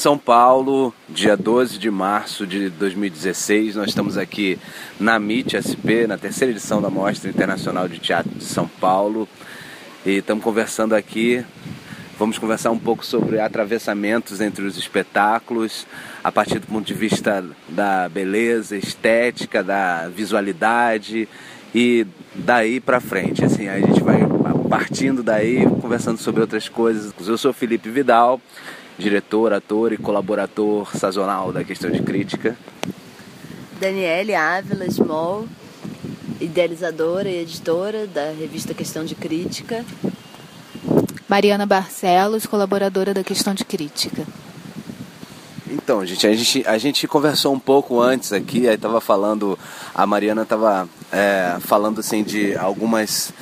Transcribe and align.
São 0.00 0.16
Paulo, 0.16 0.94
dia 1.10 1.36
12 1.36 1.78
de 1.78 1.90
março 1.90 2.46
de 2.46 2.70
2016. 2.70 3.76
Nós 3.76 3.90
estamos 3.90 4.16
aqui 4.16 4.58
na 4.98 5.16
MIT 5.16 5.60
SP, 5.60 6.08
na 6.08 6.16
terceira 6.16 6.52
edição 6.52 6.80
da 6.80 6.88
Mostra 6.88 7.28
Internacional 7.28 7.86
de 7.86 7.98
Teatro 7.98 8.30
de 8.30 8.44
São 8.44 8.66
Paulo. 8.66 9.28
E 10.06 10.12
estamos 10.12 10.42
conversando 10.42 10.94
aqui. 10.94 11.44
Vamos 12.18 12.38
conversar 12.38 12.70
um 12.70 12.78
pouco 12.78 13.04
sobre 13.04 13.40
atravessamentos 13.40 14.40
entre 14.40 14.64
os 14.64 14.78
espetáculos, 14.78 15.86
a 16.24 16.32
partir 16.32 16.60
do 16.60 16.66
ponto 16.66 16.86
de 16.86 16.94
vista 16.94 17.44
da 17.68 18.08
beleza, 18.08 18.78
estética, 18.78 19.62
da 19.62 20.08
visualidade 20.08 21.28
e 21.74 22.06
daí 22.34 22.80
para 22.80 23.00
frente. 23.00 23.44
Assim, 23.44 23.68
a 23.68 23.78
gente 23.78 24.02
vai 24.02 24.20
partindo 24.66 25.22
daí, 25.22 25.66
conversando 25.82 26.16
sobre 26.16 26.40
outras 26.40 26.70
coisas. 26.70 27.12
Eu 27.26 27.36
sou 27.36 27.52
Felipe 27.52 27.90
Vidal 27.90 28.40
diretor, 29.00 29.52
ator 29.52 29.92
e 29.92 29.96
colaborador 29.96 30.96
sazonal 30.96 31.52
da 31.52 31.64
questão 31.64 31.90
de 31.90 32.00
crítica. 32.02 32.56
Daniele 33.80 34.34
Ávila 34.34 34.88
Small, 34.90 35.48
idealizadora 36.40 37.28
e 37.28 37.38
editora 37.38 38.06
da 38.06 38.30
revista 38.30 38.74
Questão 38.74 39.04
de 39.04 39.14
Crítica. 39.14 39.84
Mariana 41.28 41.64
Barcelos, 41.64 42.44
colaboradora 42.44 43.14
da 43.14 43.24
Questão 43.24 43.54
de 43.54 43.64
Crítica. 43.64 44.26
Então, 45.70 46.04
gente, 46.04 46.26
a 46.26 46.34
gente, 46.34 46.64
a 46.66 46.76
gente 46.78 47.06
conversou 47.06 47.54
um 47.54 47.58
pouco 47.58 48.00
antes 48.00 48.32
aqui, 48.32 48.68
aí 48.68 48.74
estava 48.74 49.00
falando, 49.00 49.58
a 49.94 50.04
Mariana 50.06 50.42
estava 50.42 50.88
é, 51.12 51.56
falando 51.60 52.00
assim 52.00 52.22
de 52.22 52.56
algumas 52.56 53.32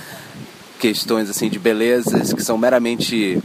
questões 0.78 1.28
assim 1.28 1.48
de 1.48 1.58
belezas 1.58 2.32
que 2.32 2.42
são 2.42 2.56
meramente 2.56 3.42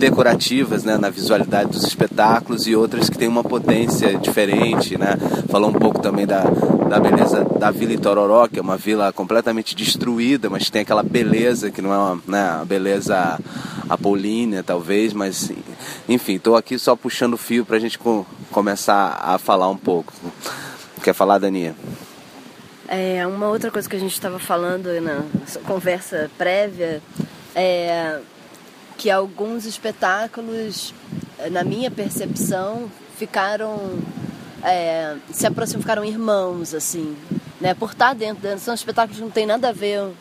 decorativas 0.00 0.82
né, 0.82 0.96
na 0.96 1.10
visualidade 1.10 1.70
dos 1.70 1.84
espetáculos 1.84 2.66
e 2.66 2.74
outras 2.74 3.10
que 3.10 3.18
têm 3.18 3.28
uma 3.28 3.44
potência 3.44 4.18
diferente. 4.18 4.98
Né? 4.98 5.16
Falou 5.48 5.70
um 5.70 5.74
pouco 5.74 6.00
também 6.00 6.26
da, 6.26 6.42
da 6.88 6.98
beleza 6.98 7.44
da 7.44 7.70
Vila 7.70 7.92
Itororó, 7.92 8.48
que 8.48 8.58
é 8.58 8.62
uma 8.62 8.78
vila 8.78 9.12
completamente 9.12 9.76
destruída, 9.76 10.48
mas 10.48 10.70
tem 10.70 10.82
aquela 10.82 11.02
beleza 11.02 11.70
que 11.70 11.82
não 11.82 11.92
é 11.92 11.98
uma, 11.98 12.22
né, 12.26 12.64
beleza 12.66 13.38
apolínea, 13.88 14.62
talvez, 14.62 15.12
mas 15.12 15.52
enfim, 16.08 16.36
estou 16.36 16.56
aqui 16.56 16.78
só 16.78 16.96
puxando 16.96 17.34
o 17.34 17.38
fio 17.38 17.64
para 17.64 17.76
a 17.76 17.80
gente 17.80 17.98
co 17.98 18.24
começar 18.50 19.20
a 19.22 19.38
falar 19.38 19.68
um 19.68 19.76
pouco. 19.76 20.12
Quer 21.02 21.12
falar, 21.12 21.38
Dania? 21.38 21.74
É, 22.88 23.24
uma 23.26 23.48
outra 23.48 23.70
coisa 23.70 23.88
que 23.88 23.94
a 23.94 23.98
gente 23.98 24.12
estava 24.12 24.38
falando 24.38 24.88
na 25.00 25.22
conversa 25.66 26.30
prévia 26.36 27.00
é 27.54 28.18
que 29.00 29.10
alguns 29.10 29.64
espetáculos, 29.64 30.92
na 31.50 31.64
minha 31.64 31.90
percepção, 31.90 32.92
ficaram 33.16 33.98
é, 34.62 35.16
se 35.32 35.46
aproximam, 35.46 35.80
ficaram 35.80 36.04
irmãos, 36.04 36.74
assim, 36.74 37.16
né? 37.58 37.72
Por 37.72 37.92
estar 37.92 38.14
dentro, 38.14 38.42
dentro, 38.42 38.60
são 38.60 38.74
espetáculos 38.74 39.16
que 39.16 39.22
não 39.22 39.30
tem 39.30 39.46
nada 39.46 39.70
a 39.70 39.72
ver, 39.72 40.12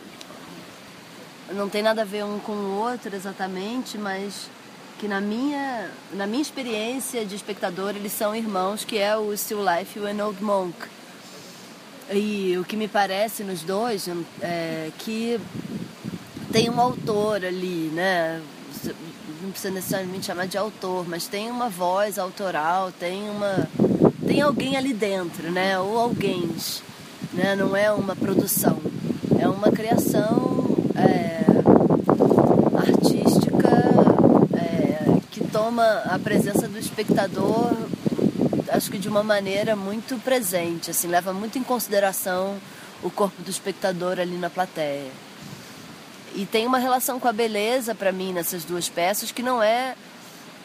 não 1.51 1.67
tem 1.67 1.83
nada 1.83 2.03
a 2.03 2.05
ver 2.05 2.23
um 2.23 2.39
com 2.39 2.53
o 2.53 2.77
outro 2.77 3.13
exatamente, 3.13 3.97
mas 3.97 4.49
que 4.97 5.09
na 5.09 5.19
minha, 5.19 5.91
na 6.13 6.25
minha 6.25 6.41
experiência 6.41 7.25
de 7.25 7.35
espectador, 7.35 7.97
eles 7.97 8.13
são 8.13 8.33
irmãos, 8.33 8.85
que 8.85 8.97
é 8.97 9.13
o 9.17 9.35
Still 9.35 9.59
Life 9.59 9.99
e 9.99 10.01
o 10.01 10.05
An 10.05 10.25
Old 10.25 10.41
Monk. 10.41 10.77
E 12.13 12.57
o 12.57 12.63
que 12.63 12.77
me 12.77 12.87
parece 12.87 13.43
nos 13.43 13.61
dois 13.61 14.09
é 14.41 14.89
que 14.99 15.37
tem 16.49 16.69
um 16.69 16.79
autor 16.79 17.43
ali, 17.43 17.91
né? 17.93 18.41
Não 19.41 19.51
precisa 19.51 19.73
necessariamente 19.73 20.25
chamar 20.25 20.47
de 20.47 20.57
autor, 20.57 21.07
mas 21.07 21.27
tem 21.27 21.49
uma 21.49 21.69
voz 21.69 22.17
autoral, 22.19 22.91
tem 22.91 23.29
uma 23.29 23.67
tem 24.25 24.41
alguém 24.41 24.77
ali 24.77 24.93
dentro, 24.93 25.51
né? 25.51 25.79
Ou 25.79 25.97
alguém, 25.97 26.47
né? 27.33 27.55
Não 27.55 27.75
é 27.75 27.91
uma 27.91 28.15
produção, 28.15 28.79
é 29.39 29.47
uma 29.47 29.71
criação 29.71 30.77
é, 30.95 31.43
artística 32.77 33.69
é, 34.53 35.19
que 35.31 35.43
toma 35.45 35.83
a 36.05 36.19
presença 36.19 36.67
do 36.67 36.77
espectador, 36.77 37.73
acho 38.71 38.91
que 38.91 38.99
de 38.99 39.09
uma 39.09 39.23
maneira 39.23 39.75
muito 39.75 40.21
presente, 40.23 40.91
assim, 40.91 41.07
leva 41.07 41.33
muito 41.33 41.57
em 41.57 41.63
consideração 41.63 42.57
o 43.01 43.09
corpo 43.09 43.41
do 43.41 43.49
espectador 43.49 44.19
ali 44.19 44.37
na 44.37 44.49
plateia. 44.49 45.28
E 46.39 46.45
tem 46.45 46.65
uma 46.65 46.79
relação 46.79 47.19
com 47.19 47.27
a 47.27 47.33
beleza 47.33 47.93
para 47.93 48.13
mim 48.13 48.31
nessas 48.31 48.63
duas 48.63 48.87
peças 48.87 49.29
que 49.29 49.43
não 49.43 49.61
é 49.61 49.93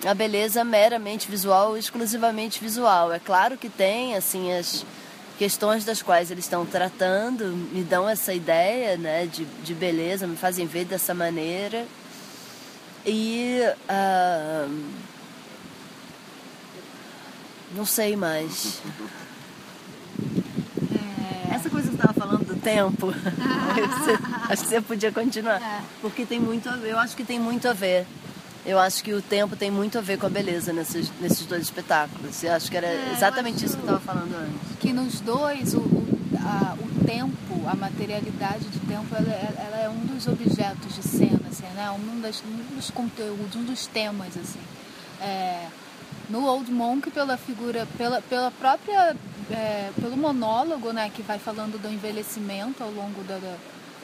a 0.06 0.14
beleza 0.14 0.62
meramente 0.62 1.28
visual, 1.28 1.76
exclusivamente 1.76 2.60
visual. 2.60 3.12
É 3.12 3.18
claro 3.18 3.58
que 3.58 3.68
tem 3.68 4.14
assim 4.14 4.52
as 4.52 4.86
questões 5.36 5.84
das 5.84 6.00
quais 6.00 6.30
eles 6.30 6.44
estão 6.44 6.64
tratando 6.64 7.46
me 7.72 7.82
dão 7.82 8.08
essa 8.08 8.32
ideia 8.32 8.96
né, 8.96 9.26
de, 9.26 9.44
de 9.44 9.74
beleza, 9.74 10.28
me 10.28 10.36
fazem 10.36 10.64
ver 10.64 10.84
dessa 10.84 11.12
maneira. 11.12 11.84
E 13.04 13.58
uh, 13.90 14.80
não 17.74 17.84
sei 17.84 18.14
mais. 18.14 18.80
Tempo. 22.64 23.12
acho 24.48 24.62
que 24.62 24.68
você 24.68 24.80
podia 24.80 25.12
continuar. 25.12 25.60
É. 25.62 25.80
Porque 26.00 26.24
tem 26.24 26.40
muito 26.40 26.68
a 26.68 26.76
ver, 26.76 26.90
eu 26.90 26.98
acho 26.98 27.14
que 27.14 27.22
tem 27.22 27.38
muito 27.38 27.68
a 27.68 27.72
ver. 27.72 28.06
Eu 28.66 28.78
acho 28.78 29.04
que 29.04 29.12
o 29.12 29.20
tempo 29.20 29.54
tem 29.54 29.70
muito 29.70 29.98
a 29.98 30.00
ver 30.00 30.18
com 30.18 30.24
a 30.24 30.30
beleza 30.30 30.72
nesses, 30.72 31.12
nesses 31.20 31.44
dois 31.44 31.62
espetáculos. 31.62 32.42
Eu 32.42 32.54
acho 32.54 32.70
que 32.70 32.76
era 32.76 32.86
é, 32.86 33.12
exatamente 33.12 33.62
isso 33.62 33.76
que 33.76 33.82
eu 33.86 33.94
estava 33.96 34.00
falando 34.00 34.34
antes. 34.34 34.78
Que 34.80 34.90
nos 34.90 35.20
dois, 35.20 35.74
o, 35.74 35.80
o, 35.80 36.06
a, 36.40 36.74
o 36.74 37.04
tempo, 37.04 37.68
a 37.68 37.76
materialidade 37.76 38.64
de 38.64 38.78
tempo, 38.80 39.14
ela, 39.14 39.30
ela, 39.30 39.80
é 39.82 39.88
um 39.90 40.06
dos 40.06 40.26
objetos 40.26 40.94
de 40.94 41.02
cena, 41.02 41.42
assim, 41.50 41.66
né? 41.74 41.90
um, 41.90 42.20
das, 42.22 42.42
um 42.42 42.74
dos 42.74 42.90
conteúdos, 42.90 43.54
um 43.54 43.64
dos 43.64 43.86
temas. 43.86 44.34
Assim. 44.34 44.60
É, 45.20 45.66
no 46.30 46.46
Old 46.46 46.70
Monk, 46.70 47.10
pela 47.10 47.36
figura, 47.36 47.86
pela, 47.98 48.22
pela 48.22 48.50
própria 48.50 49.14
é, 49.50 49.90
pelo 50.00 50.16
monólogo, 50.16 50.92
né, 50.92 51.10
que 51.14 51.22
vai 51.22 51.38
falando 51.38 51.80
do 51.80 51.88
envelhecimento 51.88 52.82
ao 52.82 52.90
longo 52.90 53.22
da, 53.24 53.38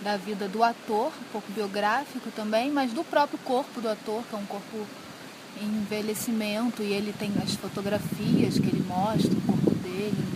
da 0.03 0.17
vida 0.17 0.49
do 0.49 0.63
ator, 0.63 1.09
um 1.09 1.33
pouco 1.33 1.51
biográfico 1.53 2.31
também, 2.31 2.71
mas 2.71 2.93
do 2.93 3.05
próprio 3.05 3.39
corpo 3.39 3.81
do 3.81 3.89
ator, 3.89 4.23
que 4.29 4.35
é 4.35 4.39
um 4.39 4.47
corpo 4.47 4.87
em 5.61 5.67
envelhecimento, 5.67 6.83
e 6.83 6.93
ele 6.93 7.13
tem 7.19 7.33
as 7.43 7.55
fotografias 7.55 8.55
que 8.55 8.67
ele 8.67 8.85
mostra, 8.87 9.33
o 9.33 9.41
corpo 9.43 9.71
dele. 9.77 10.31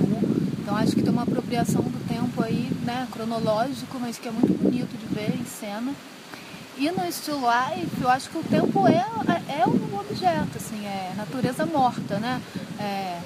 Então 0.61 0.75
acho 0.77 0.93
que 0.93 1.03
tem 1.03 1.13
uma 1.13 1.25
apropriação 1.25 1.83
do 1.83 2.09
tempo 2.09 2.43
aí, 2.43 2.71
né, 2.85 3.07
cronológico, 3.13 3.99
mas 4.01 4.19
que 4.19 4.27
é 4.27 4.31
muito 4.31 4.53
bonito 4.59 4.97
de 4.97 5.15
ver 5.15 5.35
em 5.39 5.45
cena. 5.45 5.95
E 6.77 6.91
no 6.91 7.13
Still 7.13 7.39
Life, 7.39 8.01
eu 8.01 8.09
acho 8.09 8.31
que 8.31 8.39
o 8.39 8.43
tempo 8.43 8.89
é, 8.89 9.07
é 9.49 9.67
um 9.67 10.01
objeto, 10.01 10.57
assim, 10.57 10.85
é 10.87 11.13
natureza 11.17 11.65
morta, 11.65 12.19
né? 12.19 12.41
É, 12.81 13.21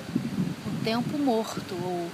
tempo 0.88 1.18
morto, 1.18 1.74
ou 1.84 2.08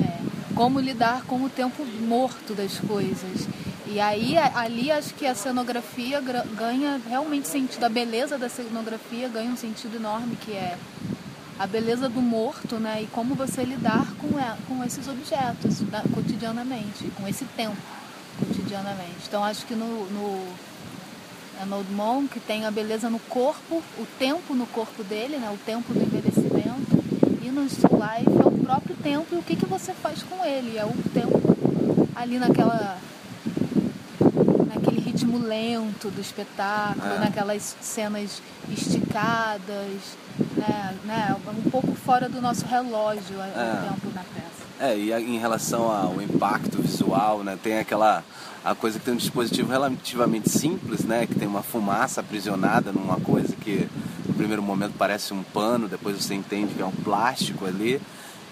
é, 0.00 0.54
como 0.54 0.78
lidar 0.78 1.24
com 1.24 1.42
o 1.42 1.48
tempo 1.48 1.84
morto 1.84 2.54
das 2.54 2.78
coisas. 2.78 3.48
E 3.88 3.98
aí, 3.98 4.38
ali, 4.38 4.88
acho 4.92 5.12
que 5.14 5.26
a 5.26 5.34
cenografia 5.34 6.20
ganha 6.56 7.00
realmente 7.08 7.48
sentido, 7.48 7.82
a 7.82 7.88
beleza 7.88 8.38
da 8.38 8.48
cenografia 8.48 9.28
ganha 9.28 9.50
um 9.50 9.56
sentido 9.56 9.96
enorme, 9.96 10.36
que 10.36 10.52
é 10.52 10.78
a 11.58 11.66
beleza 11.66 12.08
do 12.08 12.22
morto, 12.22 12.76
né? 12.76 13.02
E 13.02 13.06
como 13.08 13.34
você 13.34 13.64
lidar 13.64 14.06
com, 14.20 14.28
com 14.68 14.84
esses 14.84 15.08
objetos 15.08 15.82
cotidianamente, 16.14 17.10
com 17.16 17.26
esse 17.26 17.44
tempo 17.56 17.76
cotidianamente. 18.38 19.26
Então, 19.26 19.42
acho 19.42 19.66
que 19.66 19.74
no, 19.74 20.06
no 20.10 20.54
Arnold 21.60 21.90
Monk 21.92 22.38
tem 22.40 22.64
a 22.64 22.70
beleza 22.70 23.10
no 23.10 23.18
corpo, 23.18 23.82
o 23.98 24.06
tempo 24.20 24.54
no 24.54 24.68
corpo 24.68 25.02
dele, 25.02 25.36
né? 25.36 25.50
O 25.50 25.58
tempo 25.66 25.92
do 25.92 26.00
envelhecimento 26.00 26.43
no 27.54 27.62
Life 27.62 27.78
é 27.78 28.46
o 28.46 28.50
próprio 28.50 28.96
tempo 28.96 29.26
e 29.32 29.38
o 29.38 29.42
que, 29.42 29.54
que 29.56 29.66
você 29.66 29.92
faz 29.92 30.22
com 30.22 30.44
ele. 30.44 30.76
É 30.76 30.84
o 30.84 30.92
tempo 31.12 31.40
ali 32.14 32.38
naquela 32.38 32.98
naquele 34.66 35.00
ritmo 35.00 35.38
lento 35.38 36.10
do 36.10 36.20
espetáculo, 36.20 37.14
é. 37.14 37.18
naquelas 37.18 37.76
cenas 37.80 38.42
esticadas, 38.68 40.16
né, 40.56 40.94
né, 41.04 41.36
um 41.46 41.70
pouco 41.70 41.94
fora 41.94 42.28
do 42.28 42.40
nosso 42.40 42.66
relógio 42.66 43.40
é. 43.40 43.46
o 43.46 43.88
tempo 43.88 44.14
na 44.14 44.22
peça. 44.22 44.64
É, 44.80 44.96
e 44.96 45.12
em 45.12 45.38
relação 45.38 45.90
ao 45.90 46.20
impacto 46.20 46.82
visual, 46.82 47.44
né, 47.44 47.56
tem 47.62 47.78
aquela 47.78 48.24
a 48.64 48.74
coisa 48.74 48.98
que 48.98 49.04
tem 49.04 49.12
um 49.12 49.18
dispositivo 49.18 49.70
relativamente 49.70 50.48
simples, 50.48 51.04
né, 51.04 51.26
que 51.26 51.34
tem 51.34 51.46
uma 51.46 51.62
fumaça 51.62 52.22
aprisionada 52.22 52.90
numa 52.92 53.20
coisa 53.20 53.54
que 53.56 53.88
no 54.34 54.38
primeiro 54.38 54.62
momento 54.62 54.94
parece 54.98 55.32
um 55.32 55.44
pano, 55.44 55.88
depois 55.88 56.16
você 56.16 56.34
entende 56.34 56.74
que 56.74 56.82
é 56.82 56.84
um 56.84 56.90
plástico 56.90 57.64
ali, 57.64 58.00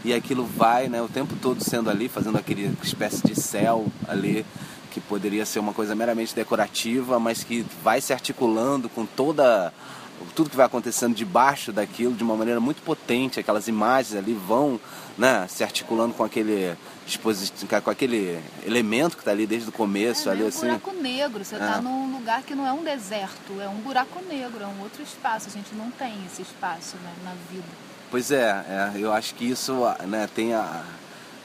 e 0.04 0.14
aquilo 0.14 0.46
vai 0.46 0.88
né, 0.88 1.02
o 1.02 1.08
tempo 1.08 1.34
todo 1.42 1.62
sendo 1.62 1.90
ali, 1.90 2.08
fazendo 2.08 2.38
aquele 2.38 2.72
espécie 2.82 3.26
de 3.26 3.34
céu 3.34 3.86
ali, 4.06 4.46
que 4.92 5.00
poderia 5.00 5.44
ser 5.44 5.58
uma 5.58 5.72
coisa 5.72 5.94
meramente 5.94 6.34
decorativa, 6.34 7.18
mas 7.18 7.42
que 7.42 7.66
vai 7.82 8.00
se 8.00 8.12
articulando 8.12 8.88
com 8.88 9.04
toda 9.04 9.72
tudo 10.34 10.50
que 10.50 10.56
vai 10.56 10.66
acontecendo 10.66 11.14
debaixo 11.14 11.72
daquilo 11.72 12.14
de 12.14 12.22
uma 12.22 12.36
maneira 12.36 12.60
muito 12.60 12.82
potente, 12.82 13.40
aquelas 13.40 13.68
imagens 13.68 14.16
ali 14.16 14.34
vão 14.34 14.80
né, 15.16 15.46
se 15.48 15.62
articulando 15.62 16.14
com 16.14 16.24
aquele 16.24 16.76
dispositivo, 17.06 17.82
com 17.82 17.90
aquele 17.90 18.40
elemento 18.64 19.16
que 19.16 19.22
está 19.22 19.30
ali 19.30 19.46
desde 19.46 19.68
o 19.68 19.72
começo. 19.72 20.28
É, 20.28 20.32
ali, 20.32 20.42
é 20.42 20.44
um 20.44 20.48
assim. 20.48 20.66
buraco 20.66 20.92
negro, 20.92 21.44
você 21.44 21.54
está 21.54 21.76
é. 21.76 21.80
num 21.80 22.12
lugar 22.12 22.42
que 22.42 22.54
não 22.54 22.66
é 22.66 22.72
um 22.72 22.82
deserto, 22.82 23.60
é 23.60 23.68
um 23.68 23.80
buraco 23.80 24.20
negro, 24.28 24.62
é 24.62 24.66
um 24.66 24.80
outro 24.82 25.02
espaço. 25.02 25.48
A 25.48 25.52
gente 25.52 25.74
não 25.74 25.90
tem 25.90 26.14
esse 26.26 26.42
espaço 26.42 26.96
né, 26.96 27.12
na 27.24 27.32
vida. 27.50 27.68
Pois 28.10 28.30
é, 28.30 28.50
é, 28.68 28.92
eu 28.96 29.12
acho 29.12 29.34
que 29.34 29.44
isso 29.44 29.72
né, 30.06 30.28
tem 30.34 30.54
a, 30.54 30.84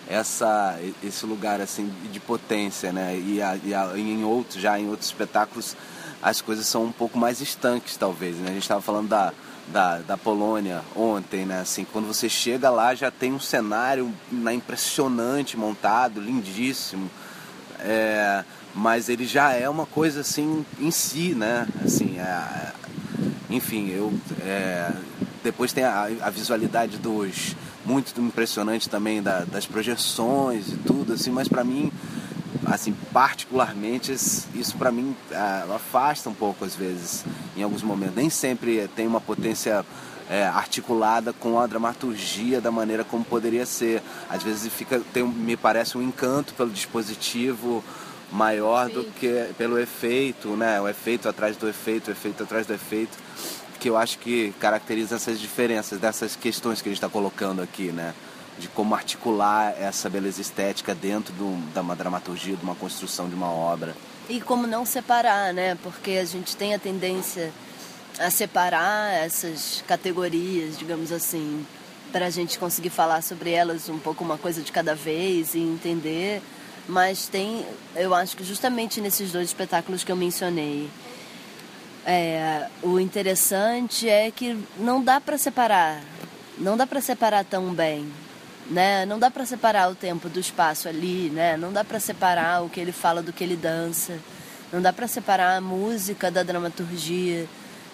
essa, 0.08 0.78
esse 1.04 1.26
lugar 1.26 1.62
assim 1.62 1.92
de 2.12 2.20
potência, 2.20 2.92
né? 2.92 3.18
E, 3.18 3.42
a, 3.42 3.58
e 3.64 3.74
a, 3.74 3.98
em 3.98 4.24
outros, 4.24 4.62
já 4.62 4.80
em 4.80 4.90
outros 4.90 5.08
espetáculos 5.10 5.76
as 6.22 6.42
coisas 6.42 6.66
são 6.66 6.86
um 6.86 6.92
pouco 6.92 7.18
mais 7.18 7.42
estanques, 7.42 7.96
talvez. 7.96 8.36
Né? 8.38 8.50
A 8.50 8.54
gente 8.54 8.64
estava 8.64 8.82
falando 8.82 9.08
da, 9.08 9.34
da, 9.68 9.98
da 10.00 10.18
Polônia 10.18 10.82
ontem, 10.96 11.46
né? 11.46 11.60
Assim, 11.62 11.86
quando 11.92 12.08
você 12.08 12.30
chega 12.30 12.70
lá 12.70 12.96
já 12.96 13.12
tem 13.12 13.34
um 13.34 13.40
cenário 13.40 14.14
né, 14.32 14.54
impressionante 14.54 15.58
montado, 15.58 16.20
lindíssimo. 16.20 17.10
É, 17.80 18.44
mas 18.74 19.10
ele 19.10 19.26
já 19.26 19.54
é 19.54 19.68
uma 19.70 19.86
coisa 19.86 20.22
assim 20.22 20.66
em 20.80 20.92
si, 20.92 21.36
né? 21.36 21.68
Assim, 21.84 22.20
é, 22.20 22.72
enfim, 23.50 23.90
eu 23.90 24.14
é, 24.42 24.92
depois 25.44 25.74
tem 25.74 25.84
a, 25.84 26.10
a, 26.22 26.30
visualidade 26.30 26.98
dos 26.98 27.56
muito 27.86 28.20
impressionante 28.20 28.90
também 28.90 29.22
da, 29.22 29.46
das 29.46 29.66
projeções 29.66 30.68
e 30.70 30.78
tudo 30.78 31.14
assim, 31.14 31.32
mas 31.32 31.48
para 31.48 31.64
mim 31.64 31.92
assim, 32.66 32.94
particularmente, 33.14 34.12
isso 34.12 34.78
para 34.78 34.92
mim 34.92 35.16
é, 35.32 35.36
afasta 35.74 36.30
um 36.30 36.34
pouco 36.34 36.66
às 36.66 36.76
vezes, 36.76 37.26
em 37.56 37.64
alguns 37.64 37.84
momentos. 37.84 38.16
Nem 38.16 38.30
sempre 38.30 38.88
tem 38.96 39.08
uma 39.08 39.22
potência 39.22 39.86
é, 40.30 40.46
articulada 40.46 41.34
com 41.34 41.60
a 41.60 41.68
dramaturgia 41.68 42.60
da 42.60 42.72
maneira 42.72 43.04
como 43.04 43.24
poderia 43.24 43.66
ser. 43.66 44.02
Às 44.30 44.44
vezes 44.44 44.72
fica, 44.72 45.02
tem, 45.14 45.24
me 45.24 45.56
parece 45.56 45.98
um 45.98 46.02
encanto 46.02 46.54
pelo 46.54 46.70
dispositivo 46.70 47.84
maior 48.32 48.90
do 48.90 49.06
que 49.06 49.50
pelo 49.58 49.80
efeito, 49.80 50.50
né? 50.50 50.82
O 50.82 50.88
efeito 50.88 51.30
atrás 51.30 51.56
do 51.56 51.68
efeito, 51.68 52.10
o 52.10 52.12
efeito 52.12 52.44
atrás 52.44 52.68
do 52.68 52.74
efeito, 52.74 53.18
que 53.80 53.90
eu 53.90 53.98
acho 53.98 54.20
que 54.20 54.54
caracteriza 54.60 55.16
essas 55.16 55.40
diferenças, 55.40 56.00
dessas 56.00 56.36
questões 56.36 56.82
que 56.82 56.90
a 56.90 56.92
gente 56.92 56.98
está 56.98 57.10
colocando 57.10 57.62
aqui, 57.62 57.92
né? 57.92 58.14
De 58.60 58.68
como 58.68 58.96
articular 58.96 59.76
essa 59.80 60.10
beleza 60.10 60.42
estética 60.42 60.96
dentro 60.96 61.34
do, 61.34 61.74
da 61.74 61.82
uma 61.82 61.96
dramaturgia, 61.96 62.56
de 62.56 62.64
uma 62.64 62.76
construção 62.76 63.30
de 63.30 63.36
uma 63.36 63.52
obra. 63.52 63.96
E 64.28 64.42
como 64.42 64.66
não 64.66 64.86
separar, 64.86 65.54
né? 65.54 65.78
Porque 65.84 66.12
a 66.12 66.26
gente 66.26 66.56
tem 66.56 66.74
a 66.74 66.80
tendência 66.80 67.52
a 68.20 68.32
separar 68.32 69.14
essas 69.14 69.84
categorias, 69.88 70.78
digamos 70.78 71.12
assim, 71.12 71.66
para 72.12 72.26
a 72.26 72.30
gente 72.30 72.58
conseguir 72.58 72.90
falar 72.90 73.22
sobre 73.22 73.52
elas 73.52 73.90
um 73.90 74.00
pouco 74.00 74.24
uma 74.24 74.38
coisa 74.38 74.62
de 74.62 74.72
cada 74.72 74.96
vez 74.96 75.54
e 75.54 75.60
entender. 75.60 76.42
Mas 76.88 77.28
tem, 77.28 77.66
eu 77.96 78.14
acho 78.16 78.36
que 78.36 78.44
justamente 78.44 79.00
nesses 79.02 79.32
dois 79.32 79.48
espetáculos 79.50 80.04
que 80.04 80.12
eu 80.12 80.16
mencionei, 80.16 80.90
é, 82.06 82.68
o 82.82 83.00
interessante 83.00 84.10
é 84.10 84.32
que 84.32 84.58
não 84.80 85.04
dá 85.04 85.20
para 85.20 85.38
separar, 85.38 86.02
não 86.58 86.78
dá 86.78 86.88
para 86.88 87.02
separar 87.02 87.44
tão 87.44 87.74
bem 87.74 88.10
né? 88.70 89.06
Não 89.06 89.18
dá 89.18 89.32
para 89.32 89.46
separar 89.46 89.90
o 89.90 89.96
tempo 89.96 90.30
do 90.30 90.40
espaço 90.40 90.88
ali, 90.88 91.30
né? 91.30 91.58
Não 91.58 91.72
dá 91.72 91.84
para 91.84 92.00
separar 92.00 92.64
o 92.64 92.70
que 92.70 92.80
ele 92.80 92.92
fala 92.92 93.22
do 93.22 93.34
que 93.34 93.44
ele 93.44 93.56
dança. 93.56 94.18
Não 94.72 94.82
dá 94.82 94.92
para 94.92 95.08
separar 95.08 95.58
a 95.58 95.62
música 95.62 96.30
da 96.30 96.44
dramaturgia, 96.44 97.48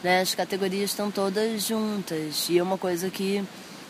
né? 0.04 0.22
As 0.22 0.34
categorias 0.34 0.90
estão 0.90 1.12
todas 1.12 1.66
juntas. 1.66 2.48
E 2.50 2.58
é 2.58 2.64
uma 2.64 2.78
coisa 2.78 3.10
que, 3.10 3.44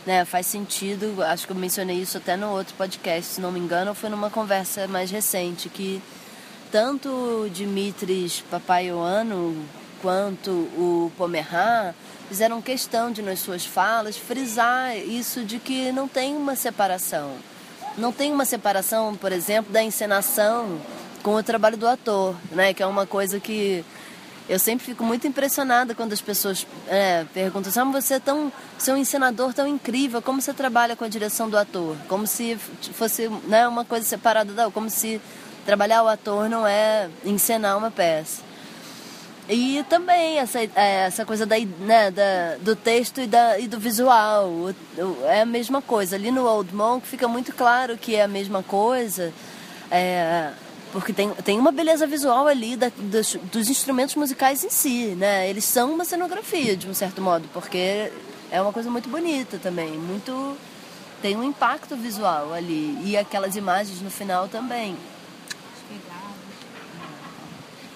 né, 0.05 0.25
faz 0.25 0.47
sentido, 0.47 1.23
acho 1.23 1.45
que 1.45 1.53
eu 1.53 1.57
mencionei 1.57 1.97
isso 1.97 2.17
até 2.17 2.35
no 2.35 2.49
outro 2.49 2.73
podcast, 2.75 3.35
se 3.35 3.41
não 3.41 3.51
me 3.51 3.59
engano, 3.59 3.89
ou 3.89 3.95
foi 3.95 4.09
numa 4.09 4.29
conversa 4.29 4.87
mais 4.87 5.09
recente 5.09 5.69
que 5.69 6.01
tanto 6.71 7.07
o 7.07 7.49
Dimitris 7.49 8.43
Papaioano 8.49 9.55
quanto 10.03 10.51
o 10.51 11.11
Pomerá 11.17 11.95
fizeram 12.27 12.61
questão 12.61 13.09
de 13.09 13.21
nas 13.21 13.39
suas 13.39 13.65
falas 13.65 14.17
frisar 14.17 14.97
isso 14.97 15.45
de 15.45 15.59
que 15.59 15.93
não 15.93 16.09
tem 16.09 16.35
uma 16.35 16.57
separação. 16.57 17.31
Não 17.97 18.11
tem 18.11 18.31
uma 18.31 18.43
separação, 18.43 19.15
por 19.15 19.31
exemplo, 19.31 19.71
da 19.71 19.81
encenação 19.81 20.77
com 21.23 21.35
o 21.35 21.43
trabalho 21.43 21.77
do 21.77 21.87
ator, 21.87 22.35
né? 22.51 22.73
Que 22.73 22.83
é 22.83 22.85
uma 22.85 23.07
coisa 23.07 23.39
que 23.39 23.85
eu 24.49 24.59
sempre 24.59 24.85
fico 24.85 25.05
muito 25.05 25.25
impressionada 25.25 25.95
quando 25.95 26.11
as 26.11 26.19
pessoas 26.19 26.67
é, 26.89 27.25
perguntam 27.33 27.69
assim, 27.69 27.79
ah, 27.79 27.85
você 27.85 28.15
é 28.15 28.19
tão, 28.19 28.51
você 28.77 28.91
é 28.91 28.93
um 28.93 28.97
encenador 28.97 29.53
tão 29.53 29.65
incrível, 29.65 30.21
como 30.21 30.41
você 30.41 30.53
trabalha 30.53 30.97
com 30.97 31.05
a 31.05 31.07
direção 31.07 31.49
do 31.49 31.57
ator? 31.57 31.95
Como 32.09 32.27
se 32.27 32.57
fosse 32.57 33.29
né, 33.47 33.65
uma 33.69 33.85
coisa 33.85 34.05
separada 34.05 34.51
da 34.51 34.69
como 34.69 34.89
se 34.89 35.21
trabalhar 35.65 36.03
o 36.03 36.09
ator 36.09 36.49
não 36.49 36.67
é 36.67 37.09
encenar 37.23 37.77
uma 37.77 37.89
peça. 37.89 38.52
E 39.49 39.83
também 39.89 40.39
essa, 40.39 40.61
é, 40.61 40.69
essa 41.05 41.25
coisa 41.25 41.45
da, 41.45 41.55
né, 41.59 42.09
da, 42.11 42.55
do 42.61 42.75
texto 42.75 43.19
e, 43.19 43.27
da, 43.27 43.59
e 43.59 43.67
do 43.67 43.79
visual. 43.79 44.47
O, 44.47 44.75
o, 44.97 45.25
é 45.25 45.41
a 45.41 45.45
mesma 45.45 45.81
coisa. 45.81 46.15
Ali 46.15 46.31
no 46.31 46.45
Old 46.47 46.73
Monk 46.73 47.05
fica 47.05 47.27
muito 47.27 47.53
claro 47.53 47.97
que 47.97 48.15
é 48.15 48.23
a 48.23 48.27
mesma 48.27 48.63
coisa. 48.63 49.33
É, 49.91 50.51
porque 50.93 51.11
tem, 51.11 51.29
tem 51.31 51.59
uma 51.59 51.71
beleza 51.71 52.05
visual 52.07 52.47
ali 52.47 52.77
da, 52.77 52.89
dos, 52.95 53.35
dos, 53.51 53.69
instrumentos 53.69 54.15
musicais 54.15 54.63
em 54.63 54.69
si, 54.69 55.07
né? 55.17 55.49
Eles 55.49 55.65
são 55.65 55.91
uma 55.91 56.05
cenografia, 56.05 56.77
de 56.77 56.87
um 56.87 56.93
certo 56.93 57.21
modo, 57.21 57.49
porque 57.51 58.11
é 58.51 58.61
uma 58.61 58.71
coisa 58.71 58.89
muito 58.89 59.09
bonita 59.09 59.57
também, 59.57 59.91
muito... 59.91 60.55
Tem 61.21 61.35
um 61.35 61.43
impacto 61.43 61.95
visual 61.95 62.53
ali, 62.53 62.99
e 63.03 63.17
aquelas 63.17 63.55
imagens 63.55 64.01
no 64.01 64.11
final 64.11 64.47
também. 64.47 64.95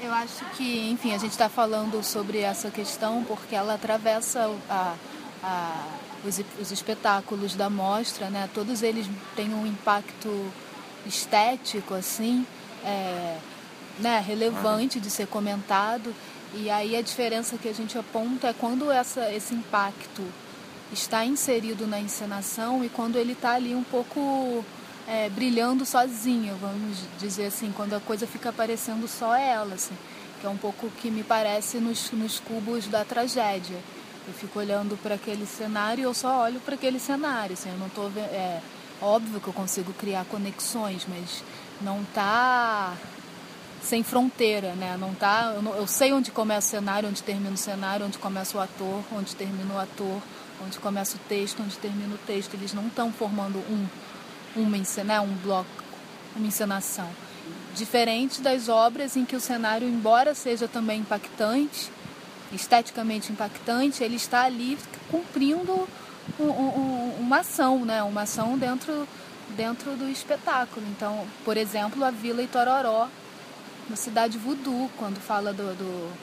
Eu 0.07 0.13
acho 0.13 0.45
que, 0.56 0.89
enfim, 0.89 1.13
a 1.13 1.18
gente 1.18 1.31
está 1.31 1.50
falando 1.50 2.01
sobre 2.01 2.39
essa 2.39 2.71
questão 2.71 3.25
porque 3.25 3.54
ela 3.54 3.74
atravessa 3.74 4.50
a, 4.69 4.95
a, 5.44 5.86
os, 6.24 6.39
os, 6.62 6.71
espetáculos 6.71 7.56
da 7.56 7.69
mostra, 7.69 8.30
né? 8.30 8.50
Todos 8.54 8.83
eles 8.83 9.06
têm 9.36 9.54
um 9.54 9.68
impacto 9.68 10.50
estético, 11.06 11.94
assim, 11.94 12.48
é, 12.86 13.38
né? 14.00 14.24
relevante 14.25 14.98
de 14.98 15.09
ser 15.09 15.27
comentado. 15.27 16.15
E 16.53 16.69
aí 16.69 16.95
a 16.95 17.01
diferença 17.01 17.57
que 17.57 17.68
a 17.68 17.74
gente 17.74 17.98
aponta 17.98 18.48
é 18.48 18.53
quando 18.53 18.89
essa, 18.89 19.30
esse 19.33 19.53
impacto 19.53 20.24
está 20.89 21.25
inserido 21.25 21.86
na 21.86 22.00
encenação 22.00 22.81
e 22.81 22.88
quando 22.88 23.17
ele 23.17 23.34
está 23.34 23.55
ali 23.55 23.75
um 23.75 23.84
pouco 23.84 24.63
é, 25.07 25.29
brilhando 25.29 25.85
sozinha, 25.85 26.53
vamos 26.59 26.97
dizer 27.19 27.45
assim, 27.45 27.71
quando 27.75 27.93
a 27.93 27.99
coisa 27.99 28.27
fica 28.27 28.49
aparecendo 28.49 29.07
só 29.07 29.35
ela, 29.35 29.75
assim, 29.75 29.95
que 30.41 30.45
é 30.45 30.49
um 30.49 30.57
pouco 30.57 30.87
o 30.87 30.91
que 30.91 31.09
me 31.09 31.23
parece 31.23 31.77
nos, 31.77 32.11
nos 32.11 32.39
cubos 32.39 32.87
da 32.87 33.05
tragédia. 33.05 33.77
Eu 34.27 34.33
fico 34.33 34.59
olhando 34.59 34.97
para 35.01 35.15
aquele 35.15 35.45
cenário 35.45 36.01
e 36.01 36.03
eu 36.03 36.13
só 36.13 36.41
olho 36.41 36.59
para 36.59 36.75
aquele 36.75 36.99
cenário, 36.99 37.53
assim, 37.53 37.69
eu 37.69 37.77
não 37.77 37.87
tô 37.89 38.07
é 38.19 38.59
óbvio 39.01 39.39
que 39.39 39.47
eu 39.47 39.53
consigo 39.53 39.93
criar 39.93 40.25
conexões, 40.25 41.05
mas 41.07 41.43
não 41.81 42.03
tá 42.13 42.95
sem 43.81 44.03
fronteira, 44.03 44.73
né? 44.73 44.97
Não 44.99 45.13
tá, 45.13 45.53
eu, 45.55 45.61
não, 45.61 45.73
eu 45.75 45.87
sei 45.87 46.11
onde 46.11 46.31
começa 46.31 46.67
o 46.67 46.69
cenário, 46.71 47.07
onde 47.07 47.23
termina 47.23 47.53
o 47.53 47.57
cenário, 47.57 48.05
onde 48.05 48.17
começa 48.17 48.57
o 48.57 48.61
ator, 48.61 49.01
onde 49.13 49.35
termina 49.35 49.73
o 49.73 49.79
ator, 49.79 50.21
onde 50.65 50.77
começa 50.79 51.15
o 51.15 51.19
texto, 51.29 51.61
onde 51.61 51.77
termina 51.77 52.13
o 52.13 52.17
texto. 52.17 52.53
Eles 52.55 52.73
não 52.73 52.87
estão 52.87 53.11
formando 53.11 53.59
um 53.59 53.87
uma 54.56 54.77
né, 55.04 55.20
um 55.20 55.34
bloco, 55.36 55.84
uma 56.36 56.48
encenação. 56.48 57.10
Diferente 57.75 58.42
das 58.42 58.70
obras 58.70 59.16
em 59.16 59.24
que 59.24 59.36
o 59.36 59.39
cenário, 59.39 59.88
embora 59.88 60.34
seja 60.34 60.68
também 60.68 61.01
impactante, 61.01 61.92
esteticamente 62.51 63.32
impactante, 63.32 64.04
ele 64.04 64.16
está 64.16 64.44
ali 64.44 64.77
cumprindo 65.12 65.88
um, 66.39 66.44
um, 66.44 67.16
uma 67.20 67.39
ação, 67.39 67.86
né? 67.86 68.01
uma 68.04 68.22
ação 68.22 68.58
dentro, 68.58 69.08
dentro 69.56 69.96
do 69.96 70.10
espetáculo. 70.10 70.86
Então, 70.89 71.25
por 71.46 71.58
exemplo, 71.58 72.04
a 72.04 72.12
Vila 72.12 72.42
Itororó, 72.42 73.08
na 73.89 73.96
cidade 73.96 74.38
Voodoo, 74.38 74.89
quando 74.98 75.20
fala 75.20 75.54
do, 75.54 75.75
do 75.75 76.13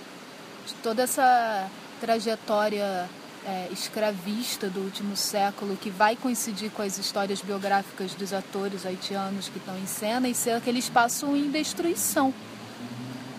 de 0.66 0.74
toda 0.74 1.02
essa 1.02 1.68
trajetória 2.00 3.08
é, 3.46 3.68
escravista 3.70 4.68
do 4.68 4.80
último 4.80 5.16
século 5.16 5.76
que 5.76 5.90
vai 5.90 6.16
coincidir 6.16 6.70
com 6.70 6.82
as 6.82 6.98
histórias 6.98 7.40
biográficas 7.40 8.14
dos 8.14 8.32
atores 8.32 8.86
haitianos 8.86 9.48
que 9.48 9.58
estão 9.58 9.76
em 9.78 9.86
cena 9.86 10.28
e 10.28 10.34
ser 10.34 10.52
aquele 10.52 10.78
espaço 10.78 11.26
em 11.36 11.50
destruição. 11.50 12.32